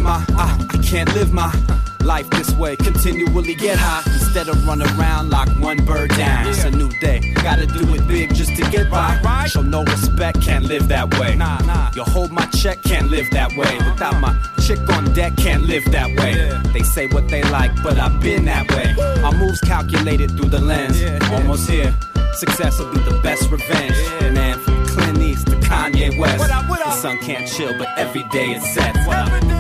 My, 0.08 0.26
I, 0.38 0.67
I 0.70 0.78
can't 0.82 1.13
live 1.13 1.34
my 1.34 1.54
life 2.02 2.30
this 2.30 2.50
way. 2.54 2.78
Continually 2.78 3.54
get 3.54 3.78
high 3.78 4.02
instead 4.13 4.48
of 4.48 4.65
run 4.65 4.82
around 4.82 5.30
like 5.30 5.50
one 5.60 5.84
bird 5.84 6.12
down. 6.12 6.48
It's 6.48 6.63
a 6.63 6.72
new 6.72 6.89
day, 7.02 7.20
gotta 7.43 7.65
do 7.65 7.93
it 7.93 8.08
big 8.08 8.34
just 8.34 8.56
to 8.56 8.63
get 8.72 8.89
by. 8.89 9.48
Show 9.48 9.63
no 9.63 9.84
respect, 9.84 10.41
can't 10.41 10.63
live 10.63 10.88
that 10.88 11.20
way. 11.20 11.36
Nah, 11.36 11.60
nah, 11.60 11.91
you 11.93 12.04
hold 12.04 12.32
my 12.32 12.46
check, 12.62 12.82
can't 12.84 13.10
live 13.10 13.30
that 13.32 13.52
way. 13.58 13.74
Without 13.89 14.20
my 14.22 14.34
chick 14.65 14.80
on 14.96 15.13
deck, 15.13 15.36
can't 15.36 15.63
live 15.63 15.84
that 15.91 16.10
way. 16.20 16.34
They 16.72 16.84
say 16.84 17.08
what 17.08 17.28
they 17.28 17.43
like, 17.43 17.72
but 17.84 18.00
I've 18.00 18.22
been 18.22 18.46
that 18.46 18.72
way. 18.72 18.96
My 19.22 19.38
moves 19.38 19.60
calculated 19.60 20.32
through 20.32 20.50
the 20.50 20.62
lens, 20.62 21.04
almost 21.32 21.70
here. 21.70 21.93
Success 22.34 22.80
will 22.80 22.93
be 22.93 23.00
the 23.00 23.20
best 23.22 23.50
revenge. 23.52 23.98
Man, 24.34 24.58
from 24.60 24.86
Clint 24.86 25.17
East 25.20 25.48
to 25.48 25.56
Kanye 25.67 26.17
West. 26.17 26.48
The 26.48 26.91
sun 26.91 27.17
can't 27.20 27.48
chill, 27.48 27.78
but 27.78 27.89
every 27.98 28.24
day 28.32 28.52
it 28.52 28.62
sets. 28.62 29.00
I 29.00 29.57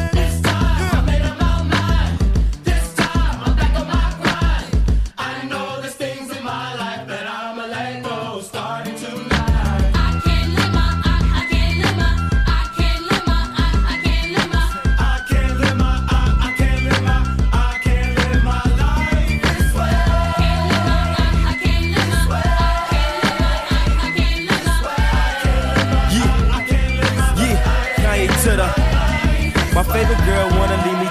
favorite 29.93 30.19
girl 30.25 30.56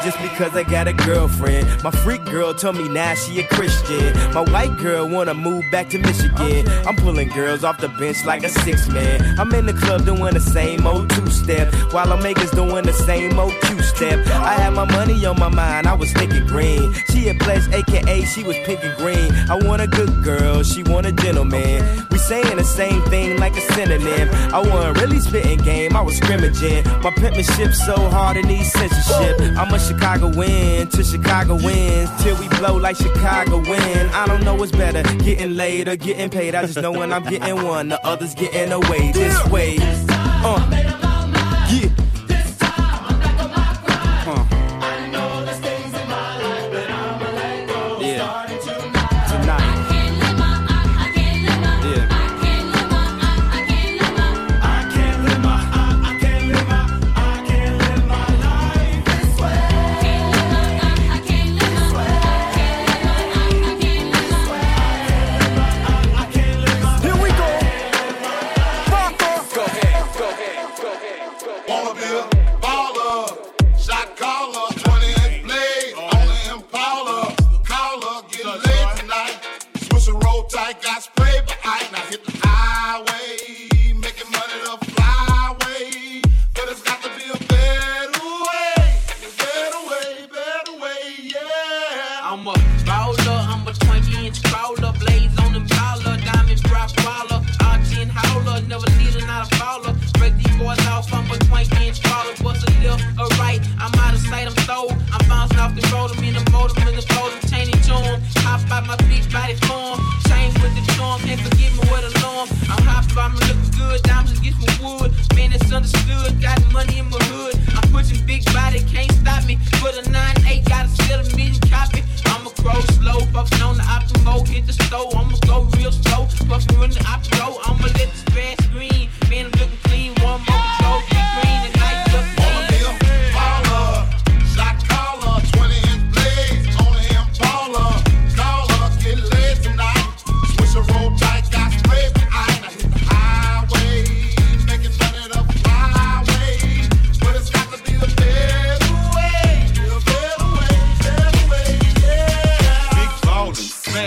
just 0.07 0.23
because 0.23 0.55
I 0.55 0.63
got 0.63 0.87
a 0.87 0.93
girlfriend. 0.93 1.83
My 1.83 1.91
freak 1.91 2.25
girl 2.27 2.55
told 2.55 2.77
me 2.77 2.89
now 2.89 3.15
she 3.15 3.41
a 3.41 3.47
Christian. 3.49 4.15
My 4.33 4.43
white 4.53 4.77
girl 4.79 5.09
wanna 5.09 5.35
move 5.35 5.65
back 5.73 5.89
to 5.91 5.99
Michigan. 5.99 6.69
I'm 6.87 6.95
pulling 6.95 7.29
girls 7.31 7.65
off 7.65 7.81
the 7.81 7.89
bench 7.89 8.25
like 8.25 8.45
a 8.45 8.49
six 8.49 8.89
man. 8.89 9.37
I'm 9.37 9.53
in 9.53 9.67
the 9.67 9.73
club 9.73 10.05
doing 10.05 10.35
the 10.35 10.41
same 10.41 10.87
old 10.87 11.11
two 11.11 11.29
step. 11.29 11.75
while 11.93 12.13
Omega's 12.13 12.53
doing 12.53 12.85
the 12.87 12.93
same 12.93 13.37
old 13.37 13.61
Q 13.63 13.83
step. 13.83 14.25
I 14.29 14.55
had 14.55 14.75
my 14.75 14.85
money 14.85 15.27
on 15.27 15.41
my 15.41 15.49
mind, 15.49 15.89
I 15.89 15.95
was 15.95 16.13
thinking 16.13 16.47
green. 16.47 16.95
She 17.11 17.27
had 17.27 17.41
pledged, 17.41 17.75
aka 17.75 18.25
she 18.27 18.45
was 18.45 18.57
pink 18.65 18.85
and 18.85 18.97
green. 18.99 19.33
I 19.51 19.57
want 19.67 19.83
a 19.83 19.89
good 19.89 20.23
girl, 20.23 20.63
she 20.63 20.85
want 20.85 21.07
a 21.07 21.13
gentleman. 21.13 22.07
We 22.13 22.19
saying 22.19 22.57
the 22.57 22.65
same 22.65 23.03
thing 23.11 23.41
like 23.41 23.57
a 23.57 23.61
synonym. 23.75 24.29
I 24.55 24.61
wasn't 24.61 25.01
really 25.01 25.19
spitting 25.19 25.59
game, 25.65 25.97
I 25.97 26.03
was 26.03 26.17
scrimmaging. 26.19 26.85
My 27.03 27.11
penmanship 27.11 27.75
so 27.75 27.97
hard 28.09 28.37
it 28.37 28.47
needs 28.47 28.71
censorship. 28.71 29.37
Oh. 29.41 29.55
I'm 29.59 29.75
a 29.75 29.79
Chicago 29.97 30.29
win 30.37 30.89
to 30.89 31.03
Chicago 31.03 31.55
wins 31.55 32.11
till 32.23 32.39
we 32.39 32.49
blow 32.59 32.77
like 32.77 32.97
Chicago 32.97 33.59
win. 33.61 34.09
I 34.11 34.27
don't 34.27 34.45
know 34.45 34.55
what's 34.55 34.71
better, 34.71 35.03
getting 35.25 35.57
laid 35.57 35.89
or 35.89 35.97
getting 35.97 36.29
paid. 36.29 36.55
I 36.55 36.67
just 36.67 36.79
know 36.83 36.93
when 36.93 37.15
I'm 37.15 37.25
getting 37.25 37.65
one, 37.65 37.89
the 37.89 38.07
others 38.07 38.35
getting 38.35 38.73
away 38.73 39.11
this 39.13 39.49
way. 39.49 39.79
Uh, 39.81 40.86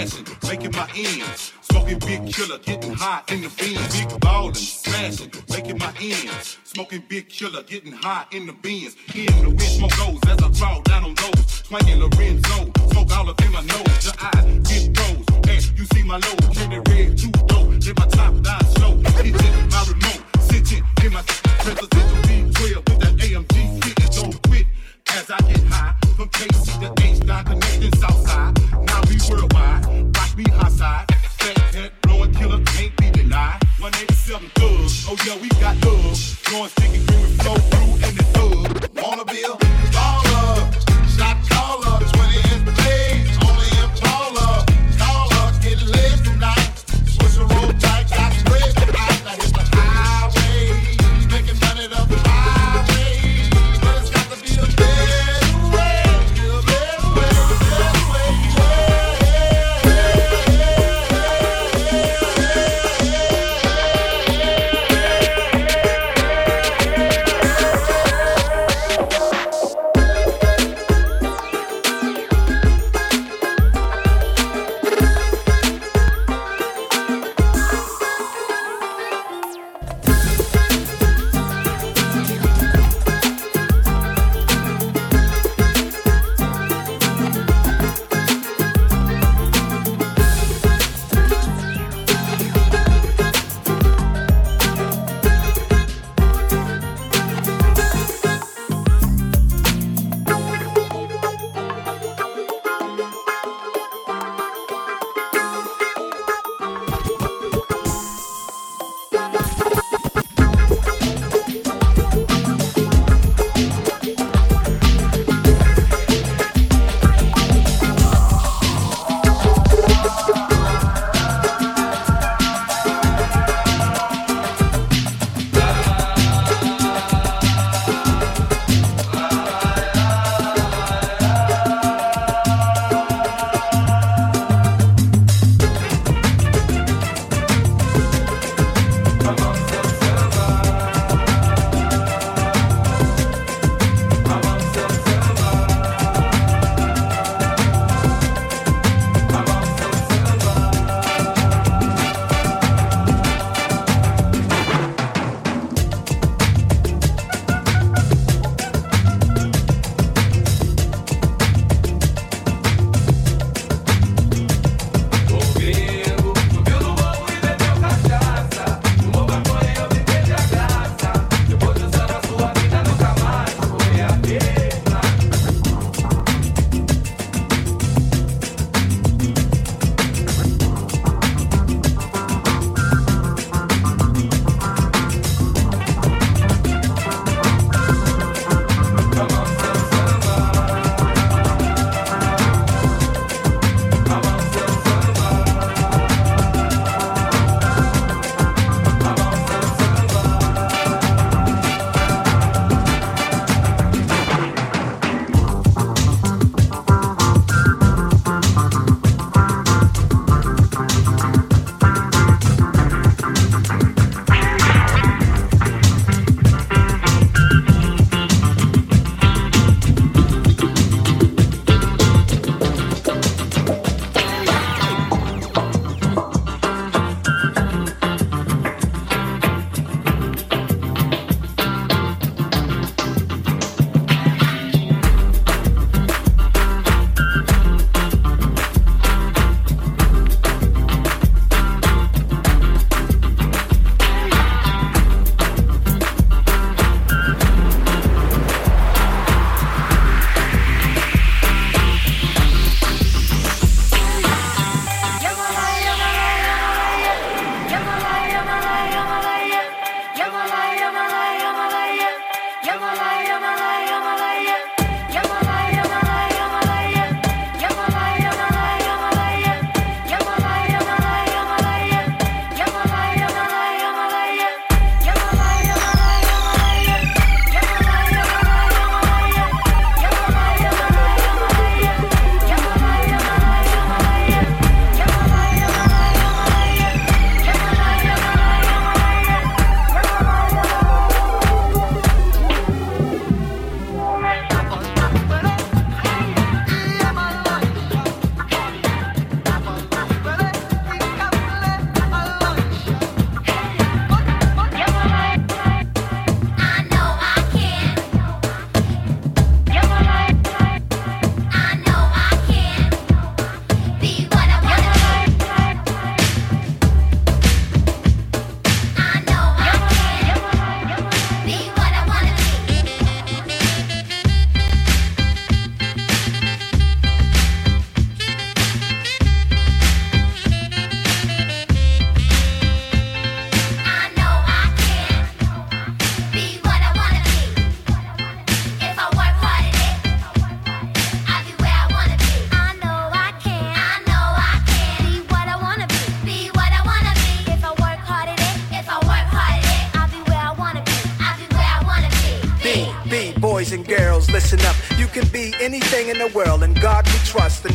smashing, 0.07 0.37
making 0.47 0.71
my 0.71 0.89
ends. 0.95 1.53
Smoking 1.61 1.99
big 1.99 2.33
killer, 2.33 2.57
getting 2.59 2.93
high 2.93 3.21
in 3.29 3.41
the 3.41 3.49
beans. 3.49 3.93
Big 3.93 4.19
ballin', 4.19 4.53
smashing, 4.53 5.31
making 5.49 5.77
my 5.77 5.93
ends. 5.99 6.57
Smoking 6.63 7.03
big 7.07 7.29
killer, 7.29 7.63
getting 7.63 7.91
high 7.91 8.25
in 8.31 8.47
the 8.47 8.53
beans. 8.53 8.95
In 9.13 9.25
the 9.43 9.49
wind 9.49 9.61
smoke 9.61 9.91
goes 9.97 10.19
as 10.27 10.37
I 10.37 10.49
crawl 10.57 10.81
down 10.83 11.05
on 11.05 11.15
those. 11.15 11.63
Swinging 11.63 11.99
Lorenzo, 11.99 12.71
smoke 12.91 13.11
all 13.17 13.29
up 13.29 13.41
in 13.41 13.51
my 13.51 13.61
nose. 13.61 14.05
Your 14.05 14.13
eyes 14.21 14.45
get 14.67 14.95
froze, 14.95 15.25
and 15.47 15.79
you 15.79 15.85
see 15.93 16.03
my 16.03 16.17
low. 16.17 16.35
Candy 16.53 16.79
red, 16.89 17.17
too 17.17 17.31
dope. 17.47 17.69
Let 17.85 17.99
my 17.99 18.07
top 18.07 18.41
down 18.41 18.65
slow. 18.75 18.95
Hitting 19.21 19.69
my 19.69 19.85
remote, 19.87 20.23
sitting 20.41 20.83
in 21.03 21.13
my 21.13 21.23
presidential 21.59 22.17
V12 22.27 22.89
with 22.89 22.99
that 22.99 23.15
AMG 23.17 23.83
hitting. 23.83 24.21
Don't 24.21 24.47
quit 24.47 24.65
as 25.09 25.29
I 25.29 25.37
get 25.41 25.63
high. 25.63 26.08
From 26.19 26.27
KC 26.31 26.81
to 26.81 27.01
H, 27.01 27.25
down 27.25 27.45
connecting 27.45 27.95
Southside. 27.95 28.53
Now 28.87 29.01
we 29.07 29.15
worldwide. 29.29 29.85
Watch 30.17 30.35
me 30.35 30.43
high 30.51 30.67
side. 30.67 31.05
Fat 31.39 31.57
head, 31.73 31.93
blowing 32.01 32.33
killer, 32.33 32.61
can't 32.65 32.93
be 32.97 33.09
denied. 33.09 33.63
187 33.79 34.49
thugs, 34.49 35.05
oh 35.07 35.15
yeah, 35.25 35.37
we 35.41 35.47
got 35.63 35.77
thugs. 35.77 36.35
Going 36.43 36.67
sticky 36.71 37.05
green 37.05 37.21
with 37.21 37.41
flow 37.41 37.55
through 37.55 37.93
and 38.03 38.17
the 38.17 38.23
thug. 38.35 39.01
Wanna 39.01 39.23
be 39.23 39.43
a 39.43 39.98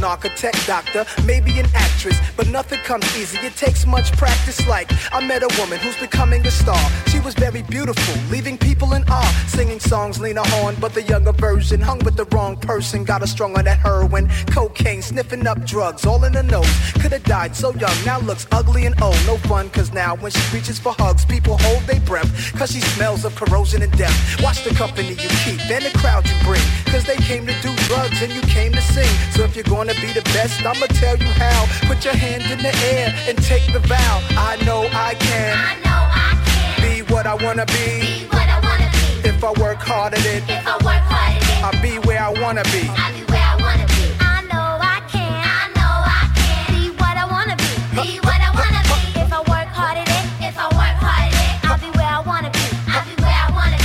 architect, 0.05 0.67
doctor, 0.67 1.05
maybe 1.25 1.59
an 1.59 1.67
actress, 1.75 2.19
nothing 2.55 2.79
comes 2.85 3.05
easy. 3.17 3.37
It 3.39 3.57
takes 3.57 3.85
much 3.85 4.13
practice. 4.17 4.65
Like 4.69 4.89
I 5.13 5.19
met 5.27 5.43
a 5.43 5.51
woman 5.59 5.79
who's 5.81 5.99
becoming 5.99 6.47
a 6.47 6.53
star. 6.53 6.85
She 7.09 7.19
was 7.19 7.35
very 7.35 7.63
beautiful, 7.63 8.15
leaving 8.31 8.57
people 8.57 8.95
in 8.95 9.03
awe. 9.09 9.45
Singing 9.49 9.81
songs, 9.81 10.21
Lena 10.21 10.45
Horne, 10.53 10.77
but 10.81 10.95
the 10.95 11.03
younger 11.03 11.33
version 11.33 11.81
hung 11.81 11.99
with 12.05 12.17
the 12.17 12.27
wrong 12.27 12.57
person. 12.57 13.03
Got 13.03 13.23
her 13.23 13.27
strung 13.27 13.59
on 13.59 13.65
that 13.65 13.81
heroin, 13.81 14.31
cocaine, 14.47 15.03
sniffing 15.03 15.45
up 15.49 15.65
drugs, 15.67 16.07
all 16.07 16.23
in 16.23 16.33
the 16.33 16.45
nose. 16.45 16.75
Could 17.01 17.13
have 17.13 17.25
died 17.25 17.57
so 17.57 17.75
young, 17.75 17.97
now 18.07 18.21
looks 18.21 18.47
ugly 18.53 18.87
and 18.87 18.95
old. 19.03 19.19
No 19.27 19.37
fun, 19.49 19.69
cause 19.71 19.93
now 19.93 20.15
when 20.15 20.31
she 20.31 20.57
reaches 20.57 20.79
for 20.79 20.93
hugs, 20.93 21.25
people 21.25 21.59
hold 21.59 21.83
their 21.89 22.01
breath. 22.03 22.31
Cause 22.57 22.71
she 22.71 22.81
smells 22.95 23.25
of 23.25 23.35
corrosion 23.35 23.83
and 23.83 23.93
death. 23.99 24.17
Watch 24.45 24.63
the 24.63 24.75
company 24.75 25.09
you 25.09 25.31
keep 25.45 25.59
and 25.75 25.85
the 25.85 25.99
crowd 25.99 26.25
you 26.29 26.37
bring. 26.45 26.63
Cause 26.87 27.05
they 27.05 27.17
came 27.17 27.47
to 27.47 27.55
do 27.63 27.75
drugs 27.89 28.23
and 28.23 28.33
you 28.33 28.43
came 28.43 28.71
to 28.73 28.83
sing. 28.95 29.13
So 29.33 29.43
if 29.43 29.57
you're 29.57 29.65
gonna 29.77 29.95
be 29.95 30.13
the 30.13 30.23
best, 30.37 30.65
I'ma 30.65 30.87
tell 31.03 31.17
you 31.17 31.33
how. 31.43 31.67
Put 31.89 32.05
your 32.05 32.15
hand 32.45 32.61
in 32.61 32.65
the 32.65 32.77
air 32.87 33.15
and 33.29 33.39
take 33.43 33.73
the 33.73 33.81
vow. 33.81 34.21
I 34.31 34.57
know 34.65 34.89
I 34.93 35.15
can. 35.15 35.57
I 35.57 35.75
know 35.85 36.01
I 36.13 36.31
can. 36.47 36.83
Be 36.83 37.13
what 37.13 37.27
I 37.27 37.35
wanna 37.35 37.67
be. 37.67 38.01
Be 38.01 38.27
what 38.27 38.49
I 38.49 38.61
wanna 38.61 38.91
be. 38.93 39.29
If 39.29 39.43
I 39.45 39.53
work 39.61 39.79
hard 39.79 40.15
at 40.15 40.25
it. 40.25 40.43
If 40.49 40.67
I 40.67 40.77
work 40.85 41.05
hard 41.09 41.37
at 41.37 41.43
it. 41.43 41.65
I'll 41.65 41.83
be 41.83 41.99
where 42.07 42.21
I 42.21 42.31
wanna 42.31 42.63
be. 42.65 42.89
I'll 42.89 43.13
be 43.13 43.25
where 43.33 43.43
I 43.43 43.57
wanna 43.61 43.87
be. 43.87 44.05
I 44.21 44.43
know 44.53 44.79
I 44.81 45.01
can. 45.09 45.33
I 45.61 45.69
know 45.79 45.95
I 46.05 46.23
can. 46.37 46.65
Be 46.75 46.91
what 47.01 47.17
I 47.17 47.27
wanna 47.31 47.57
be. 47.57 47.73
Be 47.97 48.21
what 48.21 48.41
I 48.41 48.51
wanna 48.53 48.83
be. 48.91 49.21
If 49.21 49.33
I 49.33 49.41
work 49.41 49.69
hard 49.73 49.99
at 49.99 50.09
it. 50.09 50.25
If 50.49 50.57
I 50.59 50.67
work 50.81 50.99
hard 51.01 51.33
at 51.33 51.45
it. 51.49 51.71
I'll 51.71 51.81
be 51.81 51.91
where 51.99 52.13
I 52.19 52.21
wanna 52.21 52.51
be. 52.51 52.67
I'll 52.89 53.05
be 53.05 53.15
where 53.23 53.39
I 53.45 53.51
wanna 53.59 53.79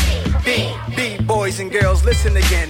be. 0.45 1.25
Boys 1.25 1.59
and 1.59 1.71
girls, 1.71 2.03
listen 2.03 2.35
again. 2.35 2.69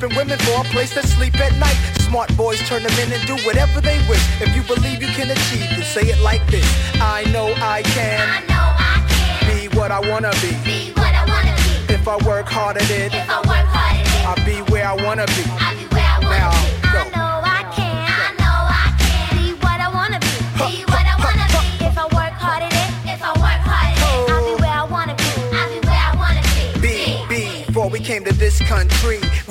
women 0.09 0.37
for 0.39 0.61
a 0.61 0.63
place 0.65 0.93
to 0.93 1.05
sleep 1.05 1.39
at 1.39 1.53
night. 1.57 1.75
Smart 1.99 2.35
boys 2.35 2.59
turn 2.67 2.83
them 2.83 2.91
in 2.99 3.11
and 3.11 3.25
do 3.27 3.35
whatever 3.45 3.81
they 3.81 3.97
wish. 4.09 4.23
If 4.41 4.55
you 4.55 4.63
believe 4.63 5.01
you 5.01 5.09
can 5.09 5.29
achieve, 5.29 5.69
then 5.69 5.83
say 5.83 6.01
it 6.01 6.19
like 6.21 6.45
this. 6.47 6.65
I 7.01 7.23
know 7.31 7.53
I 7.57 7.83
can. 7.83 8.19
I 8.21 8.39
know 8.51 8.67
I 8.77 9.05
can. 9.09 9.69
Be 9.69 9.77
what 9.77 9.91
I 9.91 9.99
wanna 9.99 10.31
be. 10.41 10.51
Be 10.63 10.91
what 10.93 11.13
I 11.13 11.25
wanna 11.27 11.55
be. 11.87 11.93
If 11.93 12.07
I 12.07 12.17
work 12.25 12.47
hard 12.47 12.77
at 12.77 12.89
it. 12.89 13.13
If 13.13 13.29
I 13.29 13.37
work 13.39 13.67
hard 13.69 13.97
at 13.97 14.05
it. 14.07 14.25
I'll 14.25 14.45
be 14.45 14.61
where 14.71 14.85
I 14.87 14.93
wanna 14.93 15.25
be. 15.27 15.43
I'll 15.59 15.75
be 15.77 15.85
where 15.93 16.03
I 16.03 16.19
wanna 16.23 16.37
now, 16.37 16.51
be. 16.51 16.81
go. 16.81 16.99
I 16.99 17.09
know 17.15 17.33
I 17.43 17.61
can. 17.75 17.93
I 18.09 18.31
know 18.41 18.57
I 18.81 18.87
can. 18.97 19.37
Be 19.37 19.53
what 19.61 19.79
I 19.79 19.89
wanna 19.93 20.19
be. 20.19 20.33
Be 20.57 20.85
what 20.85 21.05
I 21.05 21.15
wanna 21.21 21.47
be. 21.53 21.85
If 21.85 21.97
I 21.97 22.05
work 22.05 22.35
hard 22.41 22.63
at 22.63 22.73
it. 22.73 22.89
If 23.13 23.21
I 23.21 23.31
work 23.37 23.61
hard 23.69 23.93
at 23.93 24.01
it. 24.01 24.31
I'll 24.31 24.45
be 24.45 24.53
oh. 24.55 24.61
where 24.61 24.77
I 24.81 24.83
wanna 24.83 25.15
be. 25.15 25.29
I'll 25.53 25.69
be 25.69 25.79
where 25.85 26.03
I 26.09 26.15
wanna 26.17 26.41
be. 26.81 27.65
Before 27.67 27.89
we 27.89 27.99
came 27.99 28.23
to 28.25 28.33
this 28.33 28.59
country, 28.67 29.19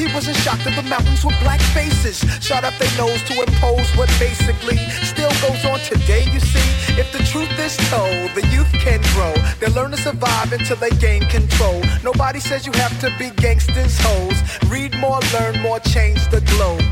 He 0.00 0.06
wasn't 0.14 0.38
shocked 0.38 0.66
at 0.66 0.74
the 0.74 0.88
mountains 0.88 1.22
with 1.22 1.38
black 1.40 1.60
faces. 1.76 2.24
Shot 2.40 2.64
up 2.64 2.72
their 2.78 2.90
nose 2.96 3.22
to 3.24 3.34
impose 3.38 3.86
what 3.98 4.08
basically 4.18 4.78
still 5.04 5.28
goes 5.44 5.62
on 5.66 5.78
today, 5.80 6.24
you 6.32 6.40
see. 6.40 6.68
If 6.98 7.12
the 7.12 7.22
truth 7.24 7.52
is 7.60 7.76
told, 7.90 8.32
the 8.32 8.40
youth 8.48 8.72
can 8.72 9.02
grow. 9.12 9.34
They 9.60 9.66
learn 9.66 9.90
to 9.90 9.98
survive 9.98 10.54
until 10.54 10.76
they 10.76 10.88
gain 11.04 11.28
control. 11.28 11.82
Nobody 12.02 12.40
says 12.40 12.64
you 12.64 12.72
have 12.80 12.98
to 13.00 13.14
be 13.18 13.28
gangsters, 13.42 13.98
hoes. 14.00 14.40
Read 14.70 14.96
more, 14.96 15.20
learn 15.34 15.60
more, 15.60 15.80
change 15.80 16.26
the 16.30 16.40
globe. 16.56 16.82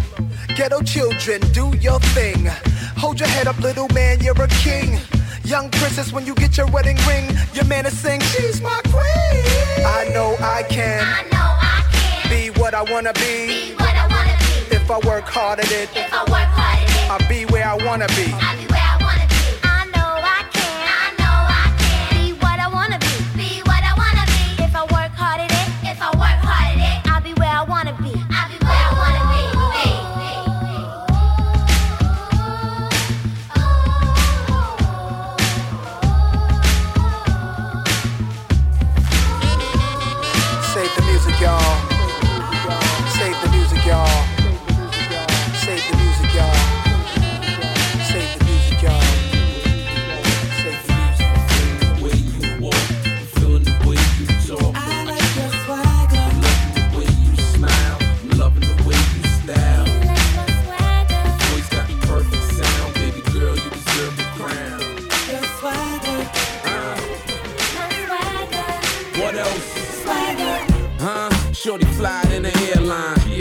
Ghetto 0.55 0.83
children, 0.83 1.41
do 1.53 1.75
your 1.79 2.01
thing. 2.13 2.45
Hold 2.99 3.21
your 3.21 3.31
head 3.31 3.47
up, 3.47 3.59
little 3.61 3.89
man, 3.95 4.21
you're 4.21 4.43
a 4.43 4.49
king. 4.49 5.01
Young 5.45 5.71
princess, 5.71 6.13
when 6.13 6.27
you 6.27 6.35
get 6.35 6.59
your 6.59 6.71
wedding 6.71 6.99
ring, 7.09 7.25
your 7.55 7.65
man 7.65 7.87
is 7.87 7.99
saying, 7.99 8.21
she's 8.21 8.61
my 8.61 8.83
queen. 8.85 9.87
I 9.87 10.11
know 10.13 10.37
I 10.41 10.63
can. 10.65 11.01
I 11.03 11.23
know 11.33 11.48
what 12.69 12.75
I 12.75 12.93
wanna 12.93 13.15
be. 13.15 13.47
Be 13.47 13.75
what 13.77 13.95
I 13.95 14.07
wanna 14.09 14.37
be. 14.39 14.77
If 14.77 14.91
I 14.91 14.99
work 15.09 15.25
hard 15.25 15.59
at 15.59 15.73
it, 15.73 15.89
If 15.97 16.13
I 16.13 16.21
work 16.25 16.51
hard 16.53 16.87
at 16.87 16.91
it. 16.91 17.11
I'll 17.11 17.29
be 17.29 17.47
where 17.47 17.67
I 17.67 17.77
wanna 17.83 18.09
be. 18.09 18.68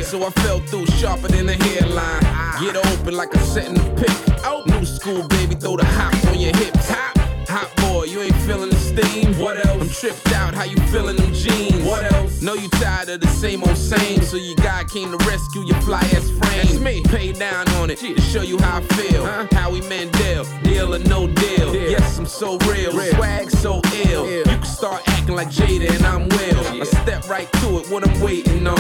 So 0.08 0.24
I 0.24 0.30
fell 0.30 0.60
through 0.62 0.86
sharper 0.86 1.28
than 1.28 1.49
a 1.49 1.53
hairline. 1.53 2.22
Get 2.62 2.78
open 2.78 3.14
like 3.14 3.34
a 3.34 3.39
set 3.39 3.68
in 3.68 3.74
the 3.74 3.84
pick. 3.97 4.45
Oh, 4.45 4.64
new 4.66 4.86
school, 4.86 5.28
baby, 5.28 5.55
throw 5.55 5.76
the 5.76 5.84
hops 5.84 6.26
on 6.28 6.39
your 6.39 6.55
hips. 6.55 6.89
Hop, 6.89 7.18
hot 7.49 7.76
boy, 7.76 8.05
you 8.05 8.22
ain't 8.22 8.36
feeling 8.47 8.70
the 8.70 8.78
steam. 8.78 9.38
What 9.38 9.58
else? 9.66 9.82
I'm 9.82 9.89
tripped 9.89 10.32
out, 10.32 10.53
how 10.53 10.64
you 10.64 10.78
feeling 10.93 11.18
them 11.18 11.34
jeans? 11.34 11.84
What 11.84 12.10
else? 12.14 12.41
Know 12.41 12.53
you 12.53 12.70
tired 12.70 13.10
of 13.10 13.20
the 13.20 13.28
same 13.28 13.62
old 13.66 13.76
same, 13.76 14.22
so 14.22 14.38
your 14.38 14.55
guy 14.55 14.86
came 14.86 15.12
to 15.12 15.18
rescue 15.28 15.64
your 15.66 15.80
fly 15.82 15.99
ass 15.99 16.30
frame. 16.30 16.68
That's 16.68 16.80
me. 16.80 17.03
Pay 17.03 17.34
down 17.34 17.68
on 17.72 17.89
it 17.89 17.97
to 17.99 18.22
show 18.22 18.43
you 18.43 18.58
how 18.60 18.78
I 18.78 18.82
feel. 18.95 19.26
Howie 19.51 19.82
Mandel, 19.89 20.45
deal 20.64 20.95
or 20.95 20.99
no 20.99 21.28
deal. 21.28 21.76
Yes, 21.76 22.18
I'm 22.18 22.26
so 22.26 22.58
real, 22.60 22.91
swag 22.91 23.51
so 23.51 23.82
ill. 24.05 24.26
You 24.30 24.43
can 24.45 24.64
start 24.64 25.01
acting 25.10 25.36
like 25.36 25.49
Jada 25.49 25.89
and 25.93 26.05
I'm 26.05 26.30
Will. 26.30 26.82
I 26.82 26.86
step 26.86 27.28
right 27.28 27.51
to 27.51 27.80
it, 27.80 27.89
what 27.89 28.08
I'm 28.08 28.22
waiting 28.22 28.68
on. 28.68 28.78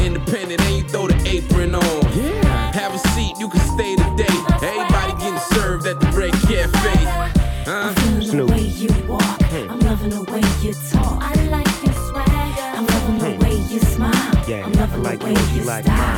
Independent 0.00 0.05
apron 1.46 1.74
on. 1.74 2.04
Have 2.72 2.94
a 2.94 2.98
seat, 3.10 3.34
you 3.38 3.48
can 3.48 3.60
stay 3.60 3.96
today. 3.96 4.36
Everybody 4.62 5.12
getting 5.20 5.38
served 5.38 5.86
at 5.86 6.00
the 6.00 6.06
Red 6.08 6.32
Cafe. 6.32 7.36
Huh? 7.64 7.92
The 8.20 8.46
way 8.46 8.60
you 8.60 8.88
walk, 9.08 9.42
hmm. 9.42 9.70
I'm 9.70 9.80
loving 9.80 10.10
the 10.10 10.22
way 10.24 10.42
you 10.62 10.72
talk. 10.90 11.22
I 11.22 11.34
like 11.46 11.66
your 11.84 11.94
swagger. 11.94 12.62
I'm 12.76 12.86
loving 12.86 13.18
the 13.18 13.32
hmm. 13.32 13.42
way 13.42 13.56
you 13.72 13.80
smile. 13.80 14.12
I'm 14.12 14.72
loving 14.72 15.02
the 15.02 15.24
way 15.24 15.30
you 15.54 15.62
style. 15.62 15.84
Your 15.84 16.15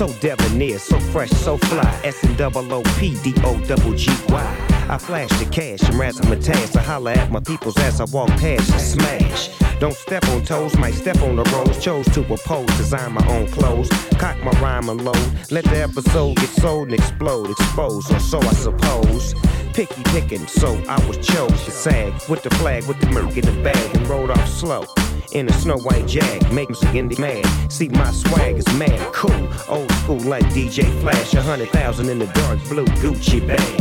So 0.00 0.08
debonair, 0.14 0.78
so 0.78 0.98
fresh, 0.98 1.28
so 1.28 1.58
fly. 1.58 2.00
S 2.04 2.24
and 2.24 2.34
double 2.38 2.72
O 2.72 2.82
P 2.98 3.18
D 3.22 3.34
O 3.44 3.60
double 3.66 3.92
G 3.94 4.10
Y. 4.30 4.86
I 4.88 4.96
flash 4.96 5.28
the 5.38 5.44
cash 5.44 5.82
and 5.82 5.98
ransom 5.98 6.32
a 6.32 6.36
task. 6.36 6.74
I 6.74 6.80
holler 6.80 7.10
at 7.10 7.30
my 7.30 7.40
people's 7.40 7.76
ass. 7.76 8.00
I 8.00 8.04
walk 8.04 8.30
past 8.40 8.72
and 8.72 8.80
smash. 8.80 9.50
Don't 9.78 9.94
step 9.94 10.26
on 10.28 10.42
toes, 10.42 10.74
might 10.78 10.94
step 10.94 11.20
on 11.20 11.36
the 11.36 11.44
rose. 11.52 11.84
Chose 11.84 12.06
to 12.14 12.22
oppose, 12.32 12.66
design 12.78 13.12
my 13.12 13.26
own 13.28 13.46
clothes. 13.48 13.90
Cock 14.12 14.42
my 14.42 14.52
rhyme 14.62 14.88
alone. 14.88 15.32
Let 15.50 15.64
the 15.64 15.82
episode 15.82 16.36
get 16.36 16.48
sold 16.48 16.88
and 16.88 16.94
explode, 16.94 17.50
expose, 17.50 18.10
or 18.10 18.20
so 18.20 18.40
I 18.40 18.54
suppose. 18.54 19.34
Picky 19.74 20.02
picking, 20.04 20.46
so 20.46 20.82
I 20.88 21.06
was 21.06 21.18
chose 21.18 21.62
to 21.66 21.70
sag 21.70 22.14
with 22.26 22.42
the 22.42 22.48
flag, 22.54 22.86
with 22.86 22.98
the 23.00 23.06
murk 23.08 23.36
in 23.36 23.44
the 23.44 23.62
bag, 23.62 23.94
and 23.94 24.08
rode 24.08 24.30
off 24.30 24.48
slow. 24.48 24.86
In 25.32 25.48
a 25.48 25.52
snow 25.52 25.78
white 25.78 26.08
jag, 26.08 26.52
make 26.52 26.68
them 26.68 27.08
the 27.08 27.16
mad. 27.20 27.46
See, 27.70 27.88
my 27.88 28.10
swag 28.10 28.56
is 28.56 28.66
mad 28.74 28.98
cool. 29.12 29.48
Old 29.68 29.90
school 29.92 30.18
like 30.18 30.44
DJ 30.46 30.82
Flash, 31.00 31.34
a 31.34 31.42
hundred 31.42 31.68
thousand 31.68 32.08
in 32.08 32.18
the 32.18 32.26
dark 32.26 32.58
blue 32.68 32.84
Gucci 32.98 33.46
bag. 33.46 33.80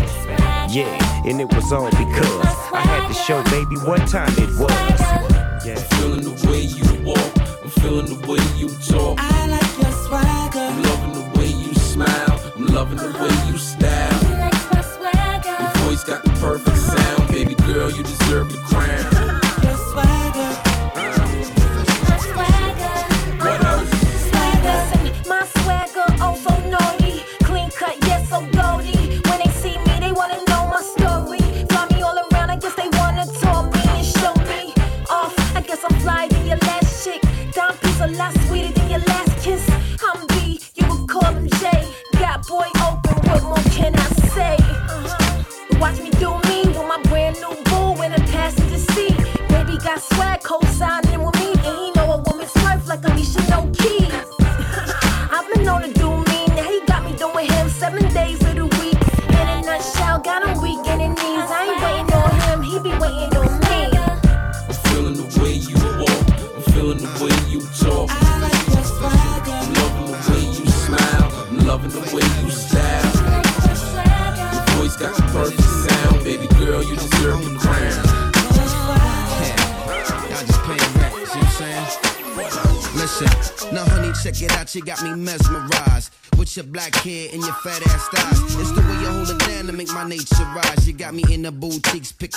Yeah, 0.70 1.26
and 1.26 1.42
it 1.42 1.52
was 1.52 1.74
all 1.74 1.90
because 1.90 2.46
I 2.72 2.82
had 2.82 3.08
to 3.08 3.14
show 3.16 3.42
baby 3.46 3.78
what 3.78 4.08
time 4.08 4.32
it 4.38 4.50
was. 4.60 4.70
Yeah. 5.66 5.74
I'm 5.74 5.98
feeling 5.98 6.22
the 6.22 6.48
way 6.48 6.62
you 6.62 7.04
walk. 7.04 7.64
I'm 7.64 7.70
feeling 7.82 8.06
the 8.06 8.28
way 8.28 8.40
you 8.56 8.70
talk. 8.86 9.18
I 9.20 9.48
like 9.48 9.78
your 9.82 9.92
swagger. 10.06 10.60
I'm 10.60 10.84
loving 10.84 11.14
the 11.14 11.40
way 11.40 11.48
you 11.48 11.74
smile. 11.74 12.40
I'm 12.58 12.68
loving 12.68 12.98
the 12.98 13.12
way 13.18 13.52
you 13.52 13.58
style. 13.58 14.22
Like 14.38 14.54
my 14.72 14.82
swagger. 14.82 15.64
Your 15.64 15.90
voice 15.90 16.04
got 16.04 16.24
the 16.24 16.30
perfect 16.40 16.78
sound. 16.78 17.28
Baby 17.30 17.56
girl, 17.56 17.90
you 17.90 18.04
deserve 18.04 18.52
the 18.52 18.60
crown. 18.60 19.49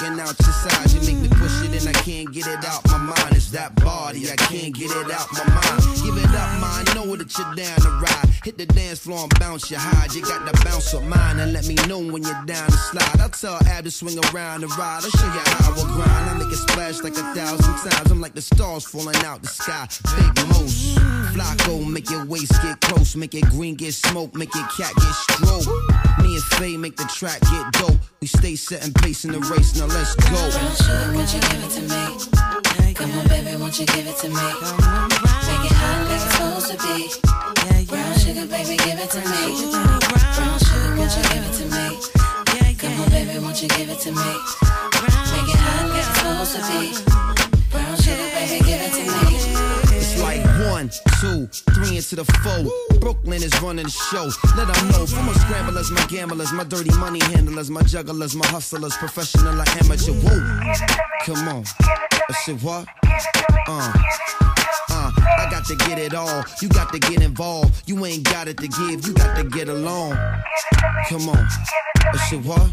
Picking 0.03 0.19
out 0.19 0.35
your 0.41 0.72
floor 9.03 9.25
and 9.25 9.39
bounce 9.41 9.69
your 9.69 9.81
hide. 9.81 10.15
You 10.15 10.23
got 10.23 10.47
the 10.47 10.53
bounce 10.65 10.95
of 10.95 11.03
mine 11.05 11.41
and 11.41 11.53
let 11.53 11.67
me 11.67 11.75
know 11.89 11.99
when 11.99 12.23
you're 12.23 12.45
down 12.47 12.67
to 12.67 12.79
slide. 12.91 13.21
I'll 13.21 13.29
tell 13.29 13.59
Ab 13.67 13.85
to 13.85 13.91
swing 13.91 14.19
around 14.27 14.63
and 14.63 14.71
ride. 14.79 15.03
I'll 15.03 15.11
show 15.11 15.27
you 15.27 15.43
how 15.45 15.71
I 15.71 15.77
will 15.77 15.91
grind. 15.95 16.31
I 16.31 16.39
make 16.39 16.53
it 16.53 16.57
splash 16.57 17.03
like 17.03 17.15
a 17.15 17.35
thousand 17.35 17.91
times. 17.91 18.11
I'm 18.11 18.21
like 18.21 18.35
the 18.35 18.43
stars 18.43 18.85
falling 18.85 19.17
out 19.25 19.43
the 19.43 19.49
sky. 19.49 19.89
Big 20.17 20.47
moose. 20.49 20.95
Flacco, 21.35 21.85
make 21.85 22.11
your 22.11 22.25
waist 22.27 22.53
get 22.63 22.81
close. 22.81 23.17
Make 23.17 23.35
it 23.35 23.45
green 23.51 23.75
get 23.75 23.95
smoke. 23.95 24.35
Make 24.35 24.55
your 24.55 24.69
cat 24.69 24.95
get 24.95 25.15
stroke. 25.27 25.67
Me 26.21 26.37
and 26.37 26.45
Faye 26.55 26.77
make 26.77 26.97
the 26.97 27.05
track 27.05 27.41
get 27.41 27.73
dope. 27.73 27.99
We 28.21 28.29
stay 28.29 28.55
setting 28.55 28.93
pace 28.95 29.25
in 29.25 29.33
the 29.33 29.41
race. 29.41 29.75
Now 29.77 29.87
let's 29.87 30.15
go. 30.15 30.51
Sugar, 30.79 31.17
won't 31.17 31.35
you 31.35 31.41
give 31.41 31.65
it 31.65 31.71
to 31.71 31.83
me? 31.91 32.52
Come 33.03 33.19
on, 33.19 33.27
baby, 33.27 33.57
won't 33.57 33.77
you 33.81 33.87
give 33.87 34.07
it 34.07 34.17
to 34.19 34.29
me? 34.29 34.35
Make 34.37 34.47
it 34.47 35.75
hot 35.75 36.07
like 36.07 36.23
it's 36.23 36.37
supposed 36.37 36.71
to 36.71 36.77
be. 36.87 37.85
Brown 37.87 38.15
sugar, 38.17 38.47
baby, 38.47 38.77
give 38.77 38.97
it 38.97 39.11
to 39.11 39.19
me. 39.19 39.43
Brown 40.37 40.59
sugar, 40.63 40.95
won't 40.97 41.11
you 41.11 41.23
give 41.35 41.43
it 41.43 41.53
to 41.59 41.65
me? 41.67 41.99
Come 42.79 43.01
on, 43.01 43.11
baby, 43.11 43.41
won't 43.41 43.61
you 43.61 43.69
give 43.71 43.91
it 43.91 43.99
to 43.99 44.13
me? 44.13 44.33
Make 45.35 45.51
it 45.51 45.59
hot 45.59 45.89
like 45.89 45.99
it's 45.99 46.17
supposed 46.17 46.55
to 46.55 47.27
be. 47.27 47.32
Two, 51.23 51.47
three 51.75 51.97
into 51.97 52.17
the 52.17 52.25
four. 52.43 52.99
Brooklyn 52.99 53.43
is 53.45 53.55
running 53.63 53.85
the 53.85 53.91
show. 53.91 54.29
Let 54.57 54.67
them 54.67 54.89
know 54.89 55.07
from 55.07 55.27
my 55.27 55.33
scramblers, 55.35 55.91
my 55.93 56.05
gamblers, 56.07 56.53
my 56.53 56.65
dirty 56.65 56.91
money 56.99 57.21
handlers, 57.33 57.71
my 57.71 57.83
jugglers, 57.83 58.35
my 58.35 58.47
hustlers, 58.49 58.97
professional 58.97 59.55
or 59.61 59.65
amateur. 59.81 60.13
Whoa, 60.13 60.39
come 61.25 61.49
on. 61.49 61.65
I 62.29 62.33
said 62.45 62.61
what? 62.61 62.89
Uh. 63.69 64.62
I 65.23 65.49
got 65.51 65.65
to 65.67 65.77
get 65.77 65.99
it 65.99 66.15
all. 66.15 66.45
You 66.61 66.69
got 66.69 66.93
to 66.93 66.99
get 66.99 67.23
involved. 67.23 67.83
You 67.87 68.05
ain't 68.07 68.25
got 68.25 68.49
it 68.49 68.57
to 68.59 68.69
give. 68.69 69.07
You 69.07 69.15
got 69.15 69.37
to 69.37 69.45
get 69.45 69.69
along. 69.69 70.17
Come 71.09 71.29
on. 71.29 71.47
I 71.97 72.17
said 72.29 72.45
what? 72.45 72.71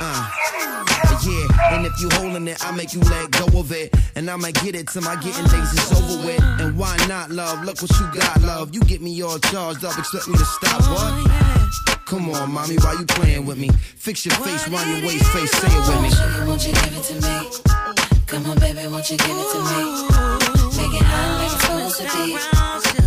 Uh. 0.00 0.30
Yeah, 1.22 1.76
and 1.76 1.84
if 1.84 2.00
you 2.00 2.08
holding 2.12 2.48
it, 2.48 2.64
I 2.64 2.72
make 2.74 2.94
you 2.94 3.00
let 3.00 3.30
go 3.32 3.60
of 3.60 3.72
it. 3.72 3.94
And 4.16 4.30
I'ma 4.30 4.52
get 4.64 4.74
it 4.74 4.88
till 4.88 5.02
my 5.02 5.16
getting 5.16 5.44
days 5.44 5.72
is 5.72 5.92
over 5.92 6.26
with. 6.26 6.42
And 6.60 6.78
why 6.78 6.96
not, 7.08 7.30
love? 7.30 7.62
Look 7.62 7.82
what 7.82 7.90
you 7.90 8.10
got, 8.18 8.40
love. 8.40 8.74
You 8.74 8.80
get 8.80 9.02
me 9.02 9.22
all 9.22 9.38
charged 9.38 9.84
up, 9.84 9.98
expect 9.98 10.28
me 10.28 10.38
to 10.38 10.44
stop, 10.44 10.80
what? 10.88 12.00
Come 12.06 12.30
on, 12.30 12.52
mommy, 12.52 12.76
why 12.76 12.94
you 12.94 13.04
playing 13.04 13.44
with 13.44 13.58
me? 13.58 13.68
Fix 13.68 14.24
your 14.24 14.34
face, 14.36 14.66
round 14.68 14.90
your 14.90 15.06
waist, 15.06 15.26
face, 15.26 15.52
say 15.52 15.68
it 15.68 15.88
with 15.88 16.02
me. 16.02 16.10
Sugar, 16.10 16.46
won't 16.46 16.66
you 16.66 16.72
give 16.72 16.96
it 16.96 17.02
to 17.02 17.14
me? 17.14 18.24
Come 18.26 18.46
on, 18.46 18.58
baby, 18.58 18.88
won't 18.88 19.10
you 19.10 19.18
give 19.18 19.28
it 19.30 19.52
to 19.52 20.38
me? 20.38 20.39
It 20.92 21.02
hot 21.02 21.38
like 21.38 21.54
to. 21.60 21.78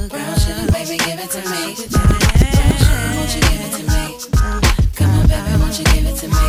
Brown 0.09 0.39
sugar, 0.39 0.71
baby, 0.71 0.97
give 1.03 1.19
it 1.19 1.29
to 1.31 1.41
me. 1.51 1.75
Brown 1.91 2.75
sugar, 2.79 3.11
won't 3.15 3.36
you 3.36 3.41
give 3.43 3.59
it 3.59 3.71
to 3.75 3.84
me? 3.91 4.03
Come 4.95 5.11
on, 5.11 5.27
baby, 5.27 5.51
won't 5.59 5.75
you 5.77 5.86
give 5.91 6.07
it 6.07 6.15
to 6.15 6.27
me? 6.31 6.47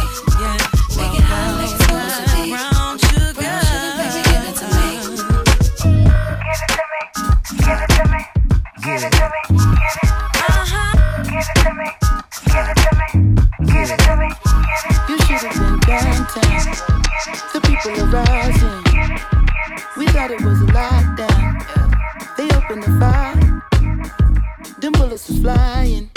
Make 0.95 1.15
it 1.19 1.27
hot 1.27 1.59
like 1.59 1.75
it's 1.75 1.83
supposed 1.83 2.17
to 2.23 2.25
be. 2.39 2.55
Brown 2.55 2.95
sugar, 3.03 3.35
baby, 3.35 4.21
give 4.31 4.45
it 4.47 4.55
to 4.63 4.67
me. 4.79 4.87
You 15.09 15.17
should 15.19 15.43
have 15.43 15.59
been 15.59 15.79
downtown. 15.83 16.63
The 17.53 17.59
people 17.61 17.91
are 17.91 18.09
rising. 18.23 18.79
We 19.97 20.05
thought 20.07 20.31
it 20.31 20.41
was 20.43 20.61
a 20.61 20.67
lockdown. 20.67 20.94
Flying. 25.45 26.11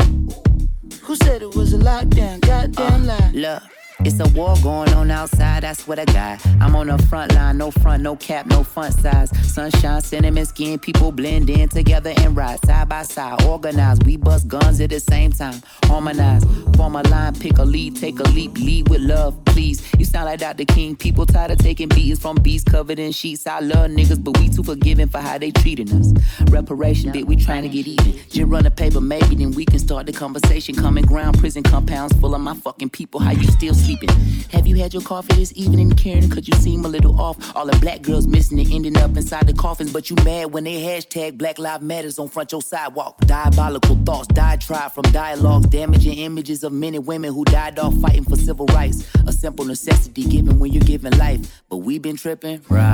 Who 1.04 1.16
said 1.18 1.42
it 1.42 1.54
was 1.54 1.74
a 1.74 1.78
lockdown? 1.78 2.40
Goddamn 2.40 3.06
lie. 3.06 3.32
Look, 3.34 3.64
it's 4.02 4.20
a 4.20 4.28
war 4.38 4.56
going 4.62 4.94
on 4.94 5.10
outside, 5.10 5.64
I 5.64 5.74
swear 5.74 5.98
to 5.98 6.06
God. 6.06 6.40
I'm 6.62 6.76
on 6.76 6.88
the 6.88 6.98
front 7.04 7.34
line, 7.34 7.58
no 7.58 7.72
front, 7.72 8.04
no 8.04 8.16
cap, 8.16 8.46
no 8.46 8.64
front 8.64 8.94
size. 8.94 9.30
Sunshine, 9.52 10.02
cinnamon 10.02 10.46
skin, 10.46 10.78
people 10.78 11.12
blend 11.12 11.50
in 11.50 11.68
together 11.70 12.14
and 12.18 12.36
ride 12.36 12.64
side 12.66 12.90
by 12.90 13.04
side. 13.04 13.44
Organized, 13.44 14.06
we 14.06 14.18
bust 14.18 14.48
guns 14.48 14.80
at 14.82 14.92
the 14.92 15.00
same 15.00 15.32
time. 15.32 15.62
Harmonize, 15.86 16.44
form 16.76 16.96
a 16.96 17.02
line, 17.10 17.34
pick 17.36 17.58
a 17.58 17.64
lead, 17.64 17.96
take 17.96 18.20
a 18.20 18.24
leap, 18.24 18.58
lead 18.58 18.88
with 18.90 19.02
love, 19.02 19.44
please. 19.46 19.82
You 19.98 20.06
sound 20.06 20.26
like 20.26 20.40
Dr. 20.40 20.66
King, 20.66 20.96
people 20.96 21.26
tired 21.26 21.52
of 21.52 21.58
taking 21.58 21.90
beatings 21.90 22.20
from 22.20 22.38
beasts 22.38 22.70
covered 22.70 23.00
in 23.00 23.12
sheets. 23.12 23.48
I 23.48 23.60
love 23.60 23.90
niggas, 23.90 24.24
but 24.24 24.38
we 24.38 24.50
too 24.50 24.64
forgiving 24.64 25.08
for 25.08 25.20
how 25.20 25.38
they 25.38 25.52
treating 25.52 25.92
us. 25.94 26.14
Reparation, 26.50 27.12
bit, 27.12 27.26
we 27.26 27.36
trying 27.36 27.64
to 27.64 27.70
get 27.70 27.88
even. 27.88 28.14
Just 28.30 28.48
run 28.48 28.66
a 28.66 28.72
paper, 28.72 29.02
maybe 29.02 29.36
then 29.36 29.52
we 29.52 29.66
can 29.66 29.80
start 29.80 30.06
the 30.06 30.14
conversation. 30.14 30.76
Common 30.76 31.06
ground, 31.06 31.40
prison 31.40 31.64
compounds 31.64 32.16
full 32.20 32.36
of 32.36 32.42
my 32.42 32.54
fucking 32.54 32.90
people. 32.90 33.20
How 33.20 33.32
you 33.32 33.44
still 33.46 33.74
sleeping. 33.88 34.10
Have 34.52 34.68
you 34.68 34.76
had 34.76 34.94
your 34.94 35.02
coffee 35.02 35.34
this 35.36 35.54
evening, 35.56 35.92
Karen? 35.92 36.30
Cause 36.30 36.46
you 36.48 36.54
seem 36.56 36.84
a 36.84 36.90
little 36.90 37.20
off. 37.22 37.56
All 37.56 37.66
the 37.66 37.78
black 37.80 38.02
girls 38.02 38.28
missing 38.28 38.60
and 38.60 38.70
ending 38.70 38.98
up 38.98 39.16
inside 39.16 39.48
the 39.48 39.54
coffins, 39.54 39.94
but 39.94 40.10
you 40.10 40.18
mad 40.26 40.52
when 40.52 40.66
they 40.66 40.82
hashtag 40.82 41.38
Black 41.38 41.58
Lives 41.58 41.84
Matters 41.84 42.20
on 42.20 42.28
front 42.28 42.52
your 42.52 42.62
sidewalk. 42.62 43.18
Diabolical 43.22 43.96
thoughts, 44.06 44.28
diatribe 44.28 44.92
from 44.92 45.04
dialogues, 45.14 45.68
damaging 45.68 46.18
images 46.18 46.64
of 46.66 46.74
men 46.74 46.96
and 46.96 47.08
women 47.08 47.34
who 47.34 47.46
died 47.46 47.80
off 47.80 47.96
fighting 48.02 48.26
for 48.26 48.36
civil 48.36 48.66
rights. 48.68 49.08
A 49.26 49.32
simple 49.32 49.64
necessity 49.64 50.24
given 50.24 50.60
when 50.60 50.74
you're 50.74 50.84
giving 50.84 51.14
life, 51.18 51.64
but 51.70 51.78
we 51.78 51.98
been 51.98 52.18
tripping. 52.18 52.62
Right. 52.70 52.94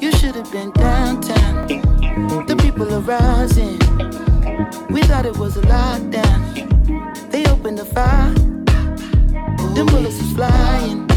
You 0.00 0.12
should 0.12 0.34
have 0.34 0.50
been 0.50 0.70
downtown. 0.70 1.66
The 2.46 2.56
people 2.62 2.92
are 2.94 3.00
rising. 3.00 3.78
We 4.88 5.02
thought 5.02 5.26
it 5.26 5.36
was 5.36 5.58
a 5.58 5.62
lockdown. 5.62 6.69
They 7.30 7.44
opened 7.46 7.78
the 7.78 7.84
fire. 7.84 8.34
Them 9.74 9.86
bullets 9.86 10.18
was 10.18 10.32
flying. 10.32 11.08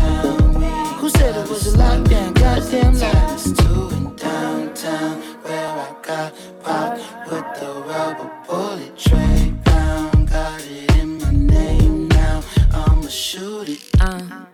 Who 1.00 1.10
said 1.10 1.36
it 1.36 1.50
was 1.50 1.74
a 1.74 1.78
lockdown? 1.78 2.34
Goddamn 2.34 2.94
lies. 3.00 3.48
in 3.48 4.16
downtown 4.16 5.22
where 5.44 5.70
I 5.86 5.96
got 6.02 6.34
popped 6.64 7.02
with 7.30 7.60
the 7.60 7.84
rubber 7.88 8.32
bullet 8.48 8.98
tray 8.98 9.54
pound. 9.66 10.30
Got 10.30 10.62
it 10.62 10.96
in 10.98 11.18
my 11.20 11.32
name 11.32 12.08
now. 12.10 12.44
I'ma 12.74 13.08
shoot 13.08 13.70
it. 13.70 13.82
Uh, 14.00 14.53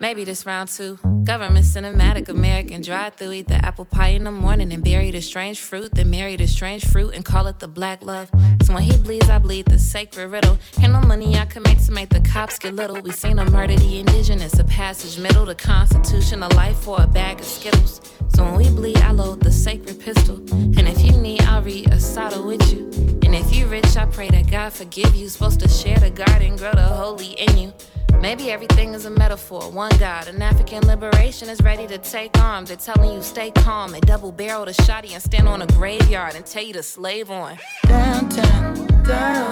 maybe 0.00 0.24
this 0.24 0.46
round 0.46 0.68
two. 0.68 0.98
Government 1.24 1.64
cinematic, 1.64 2.28
American 2.28 2.82
drive 2.82 3.14
through. 3.14 3.32
Eat 3.32 3.48
the 3.48 3.56
apple 3.64 3.84
pie 3.84 4.10
in 4.10 4.24
the 4.24 4.30
morning 4.30 4.72
and 4.72 4.84
bury 4.84 5.10
the 5.10 5.20
strange 5.20 5.60
fruit. 5.60 5.94
Then 5.94 6.10
marry 6.10 6.36
the 6.36 6.46
strange 6.46 6.84
fruit 6.86 7.14
and 7.14 7.24
call 7.24 7.46
it 7.46 7.58
the 7.58 7.68
black 7.68 8.02
love. 8.02 8.30
So 8.62 8.74
when 8.74 8.82
he 8.82 8.96
bleeds, 8.96 9.28
I 9.28 9.38
bleed 9.38 9.66
the 9.66 9.78
sacred 9.78 10.28
riddle. 10.28 10.58
Ain't 10.80 10.92
no 10.92 11.00
money 11.00 11.36
I 11.36 11.46
can 11.46 11.62
make 11.62 11.84
to 11.86 11.92
make 11.92 12.10
the 12.10 12.20
cops 12.20 12.58
get 12.58 12.74
little. 12.74 13.00
We 13.00 13.10
seen 13.10 13.38
a 13.38 13.50
murder 13.50 13.76
the 13.76 14.00
indigenous, 14.00 14.58
a 14.58 14.64
passage 14.64 15.18
middle, 15.18 15.46
the 15.46 15.54
constitution, 15.54 16.42
a 16.42 16.48
life 16.54 16.78
for 16.78 17.00
a 17.00 17.06
bag 17.06 17.40
of 17.40 17.46
skittles. 17.46 18.00
So 18.28 18.44
when 18.44 18.56
we 18.56 18.68
bleed, 18.68 18.98
I 18.98 19.10
load 19.10 19.40
the 19.40 19.52
sacred 19.52 19.98
pistol. 20.00 20.36
And 20.52 20.88
if 20.88 21.02
you 21.02 21.12
need, 21.12 21.42
I'll 21.42 21.62
read 21.62 21.90
a 21.92 21.98
Sado 22.00 22.46
with 22.46 22.72
you. 22.72 22.86
And 23.24 23.34
if 23.34 23.54
you 23.54 23.66
rich, 23.66 23.96
I 23.96 24.06
pray 24.06 24.28
that 24.30 24.50
God 24.50 24.72
forgive 24.72 25.14
you. 25.16 25.28
Supposed 25.28 25.60
to 25.60 25.68
share 25.68 25.98
the 25.98 26.10
garden, 26.10 26.56
grow 26.56 26.72
the 26.72 26.82
holy 26.82 27.32
in 27.32 27.58
you. 27.58 27.72
Maybe 28.20 28.50
everything 28.50 28.94
is 28.94 29.04
a 29.04 29.10
metaphor. 29.10 29.70
One 29.70 29.85
God, 29.98 30.28
an 30.28 30.42
African 30.42 30.86
liberation 30.86 31.48
is 31.48 31.60
ready 31.62 31.86
to 31.86 31.98
take 31.98 32.36
arms. 32.38 32.68
They're 32.68 32.76
telling 32.76 33.12
you 33.12 33.22
stay 33.22 33.50
calm. 33.50 33.92
They 33.92 34.00
double 34.00 34.32
barrel 34.32 34.64
the 34.64 34.72
shotty 34.72 35.12
and 35.12 35.22
stand 35.22 35.48
on 35.48 35.62
a 35.62 35.66
graveyard 35.66 36.34
and 36.34 36.44
tell 36.44 36.62
you 36.62 36.72
to 36.74 36.82
slave 36.82 37.30
on. 37.30 37.58
Downtown, 37.86 38.74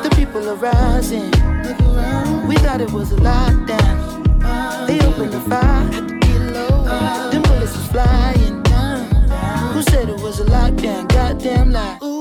the 0.03 0.12
people 0.16 0.49
are 0.49 0.57
rising. 0.57 1.30
We 2.49 2.57
thought 2.57 2.80
it 2.80 2.93
was 2.93 3.12
a 3.12 3.16
lockdown. 3.16 4.87
They 4.87 5.01
opened 5.07 5.32
the 5.32 5.41
fire. 5.41 5.91
Them 7.30 7.43
bullets 7.43 7.76
was 7.76 7.87
flying. 7.89 8.64
Who 9.72 9.82
said 9.82 10.09
it 10.09 10.20
was 10.20 10.41
a 10.41 10.45
lockdown? 10.45 11.09
Goddamn 11.09 11.72
lie. 11.72 11.99
Ooh 12.03 12.14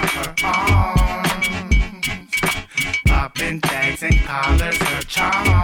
weigh 0.00 0.08
her 0.08 0.34
arms. 0.44 1.38
Popping 3.06 3.60
tags 3.60 4.02
and 4.02 4.18
collars, 4.24 4.76
her 4.78 5.02
charm. 5.02 5.55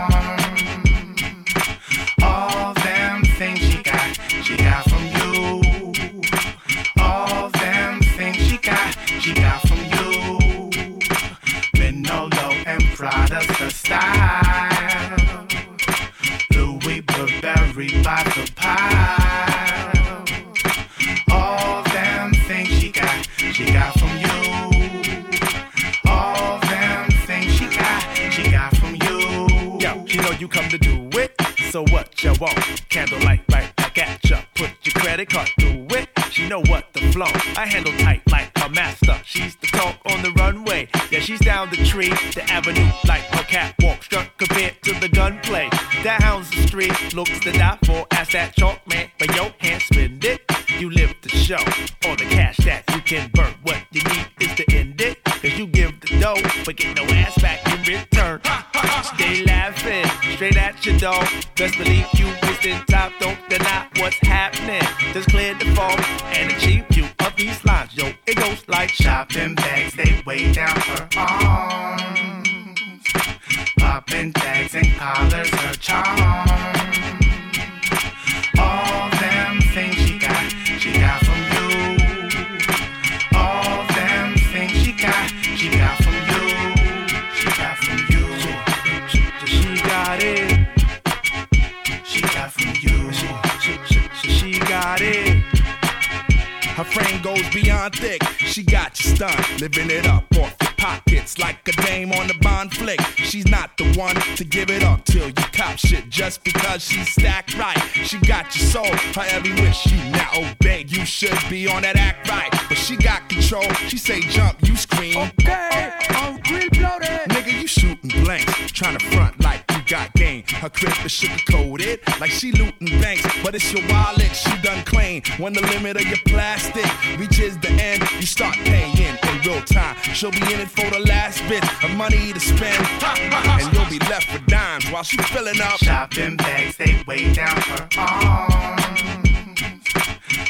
Her 96.82 97.00
frame 97.00 97.22
goes 97.22 97.48
beyond 97.50 97.94
thick. 97.94 98.24
She 98.38 98.64
got 98.64 98.98
you 98.98 99.14
stunned, 99.14 99.60
living 99.60 99.88
it 99.88 100.04
up 100.04 100.24
off 100.36 100.56
your 100.60 100.72
pockets 100.76 101.38
like 101.38 101.56
a 101.68 101.72
dame 101.86 102.10
on 102.10 102.26
the 102.26 102.34
bond 102.40 102.74
flick. 102.74 103.00
She's 103.18 103.46
not 103.46 103.76
the 103.78 103.84
one 103.92 104.16
to 104.34 104.42
give 104.42 104.68
it 104.68 104.82
up 104.82 105.04
till 105.04 105.28
you 105.28 105.44
cop 105.52 105.78
shit 105.78 106.08
just 106.08 106.42
because 106.42 106.82
she's 106.82 107.08
stacked 107.12 107.56
right. 107.56 107.78
She 108.02 108.18
got 108.18 108.56
your 108.56 108.66
soul, 108.66 108.96
her 109.14 109.24
every 109.28 109.52
wish 109.62 109.86
you 109.86 109.96
now 110.10 110.30
oh, 110.34 110.50
obey. 110.50 110.84
You 110.88 111.04
should 111.04 111.38
be 111.48 111.68
on 111.68 111.82
that 111.82 111.94
act 111.94 112.28
right, 112.28 112.50
but 112.68 112.76
she 112.76 112.96
got 112.96 113.28
control. 113.28 113.72
She 113.86 113.96
say 113.96 114.20
jump, 114.22 114.58
you 114.66 114.76
scream. 114.76 115.18
Okay, 115.18 115.92
I'm 116.08 116.40
real 116.50 116.68
bloated. 116.70 117.28
Nigga, 117.30 117.60
you 117.60 117.68
shooting 117.68 118.24
blanks, 118.24 118.72
trying 118.72 118.98
to 118.98 119.06
front 119.06 119.40
like 119.40 119.71
got 119.86 120.12
game. 120.14 120.44
Her 120.48 120.70
crib 120.70 120.94
is 121.04 121.12
sugar 121.12 121.36
coated, 121.50 122.00
like 122.20 122.30
she 122.30 122.52
looting 122.52 123.00
banks, 123.00 123.24
but 123.42 123.54
it's 123.54 123.72
your 123.72 123.86
wallet 123.88 124.34
she 124.34 124.56
done 124.62 124.84
claim. 124.84 125.22
When 125.38 125.52
the 125.52 125.62
limit 125.62 125.96
of 125.96 126.06
your 126.06 126.18
plastic 126.26 126.86
reaches 127.18 127.58
the 127.58 127.70
end, 127.70 128.02
you 128.20 128.26
start 128.26 128.54
paying 128.64 128.96
in 128.96 129.18
real 129.44 129.60
time. 129.62 129.96
She'll 130.14 130.30
be 130.30 130.42
in 130.52 130.60
it 130.60 130.70
for 130.70 130.88
the 130.90 131.00
last 131.00 131.46
bit 131.48 131.64
of 131.84 131.90
money 131.96 132.32
to 132.32 132.40
spend, 132.40 132.86
and 133.04 133.74
you'll 133.74 133.90
be 133.90 133.98
left 134.10 134.32
with 134.32 134.46
dimes 134.46 134.88
while 134.90 135.02
she's 135.02 135.26
filling 135.26 135.60
up. 135.60 135.78
Shopping 135.78 136.36
bags, 136.36 136.76
they 136.76 137.02
weigh 137.06 137.32
down 137.32 137.56
her 137.56 137.88
arms. 137.98 139.02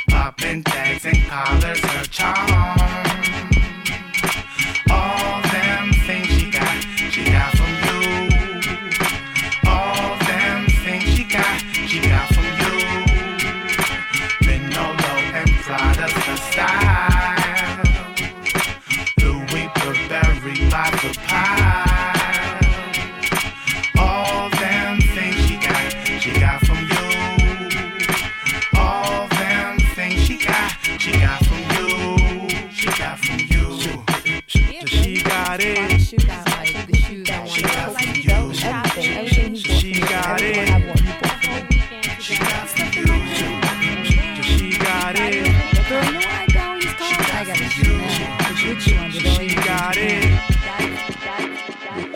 Popping 0.08 0.62
tags 0.64 1.04
and 1.04 1.22
collars, 1.28 1.80
her 1.80 2.04
charm. 2.04 3.11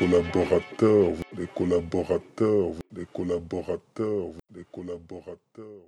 Collaborateurs, 0.07 1.13
les 1.37 1.47
collaborateurs, 1.49 2.71
les 2.95 3.07
collaborateurs, 3.07 4.29
les 4.55 4.65
collaborateurs. 4.73 5.87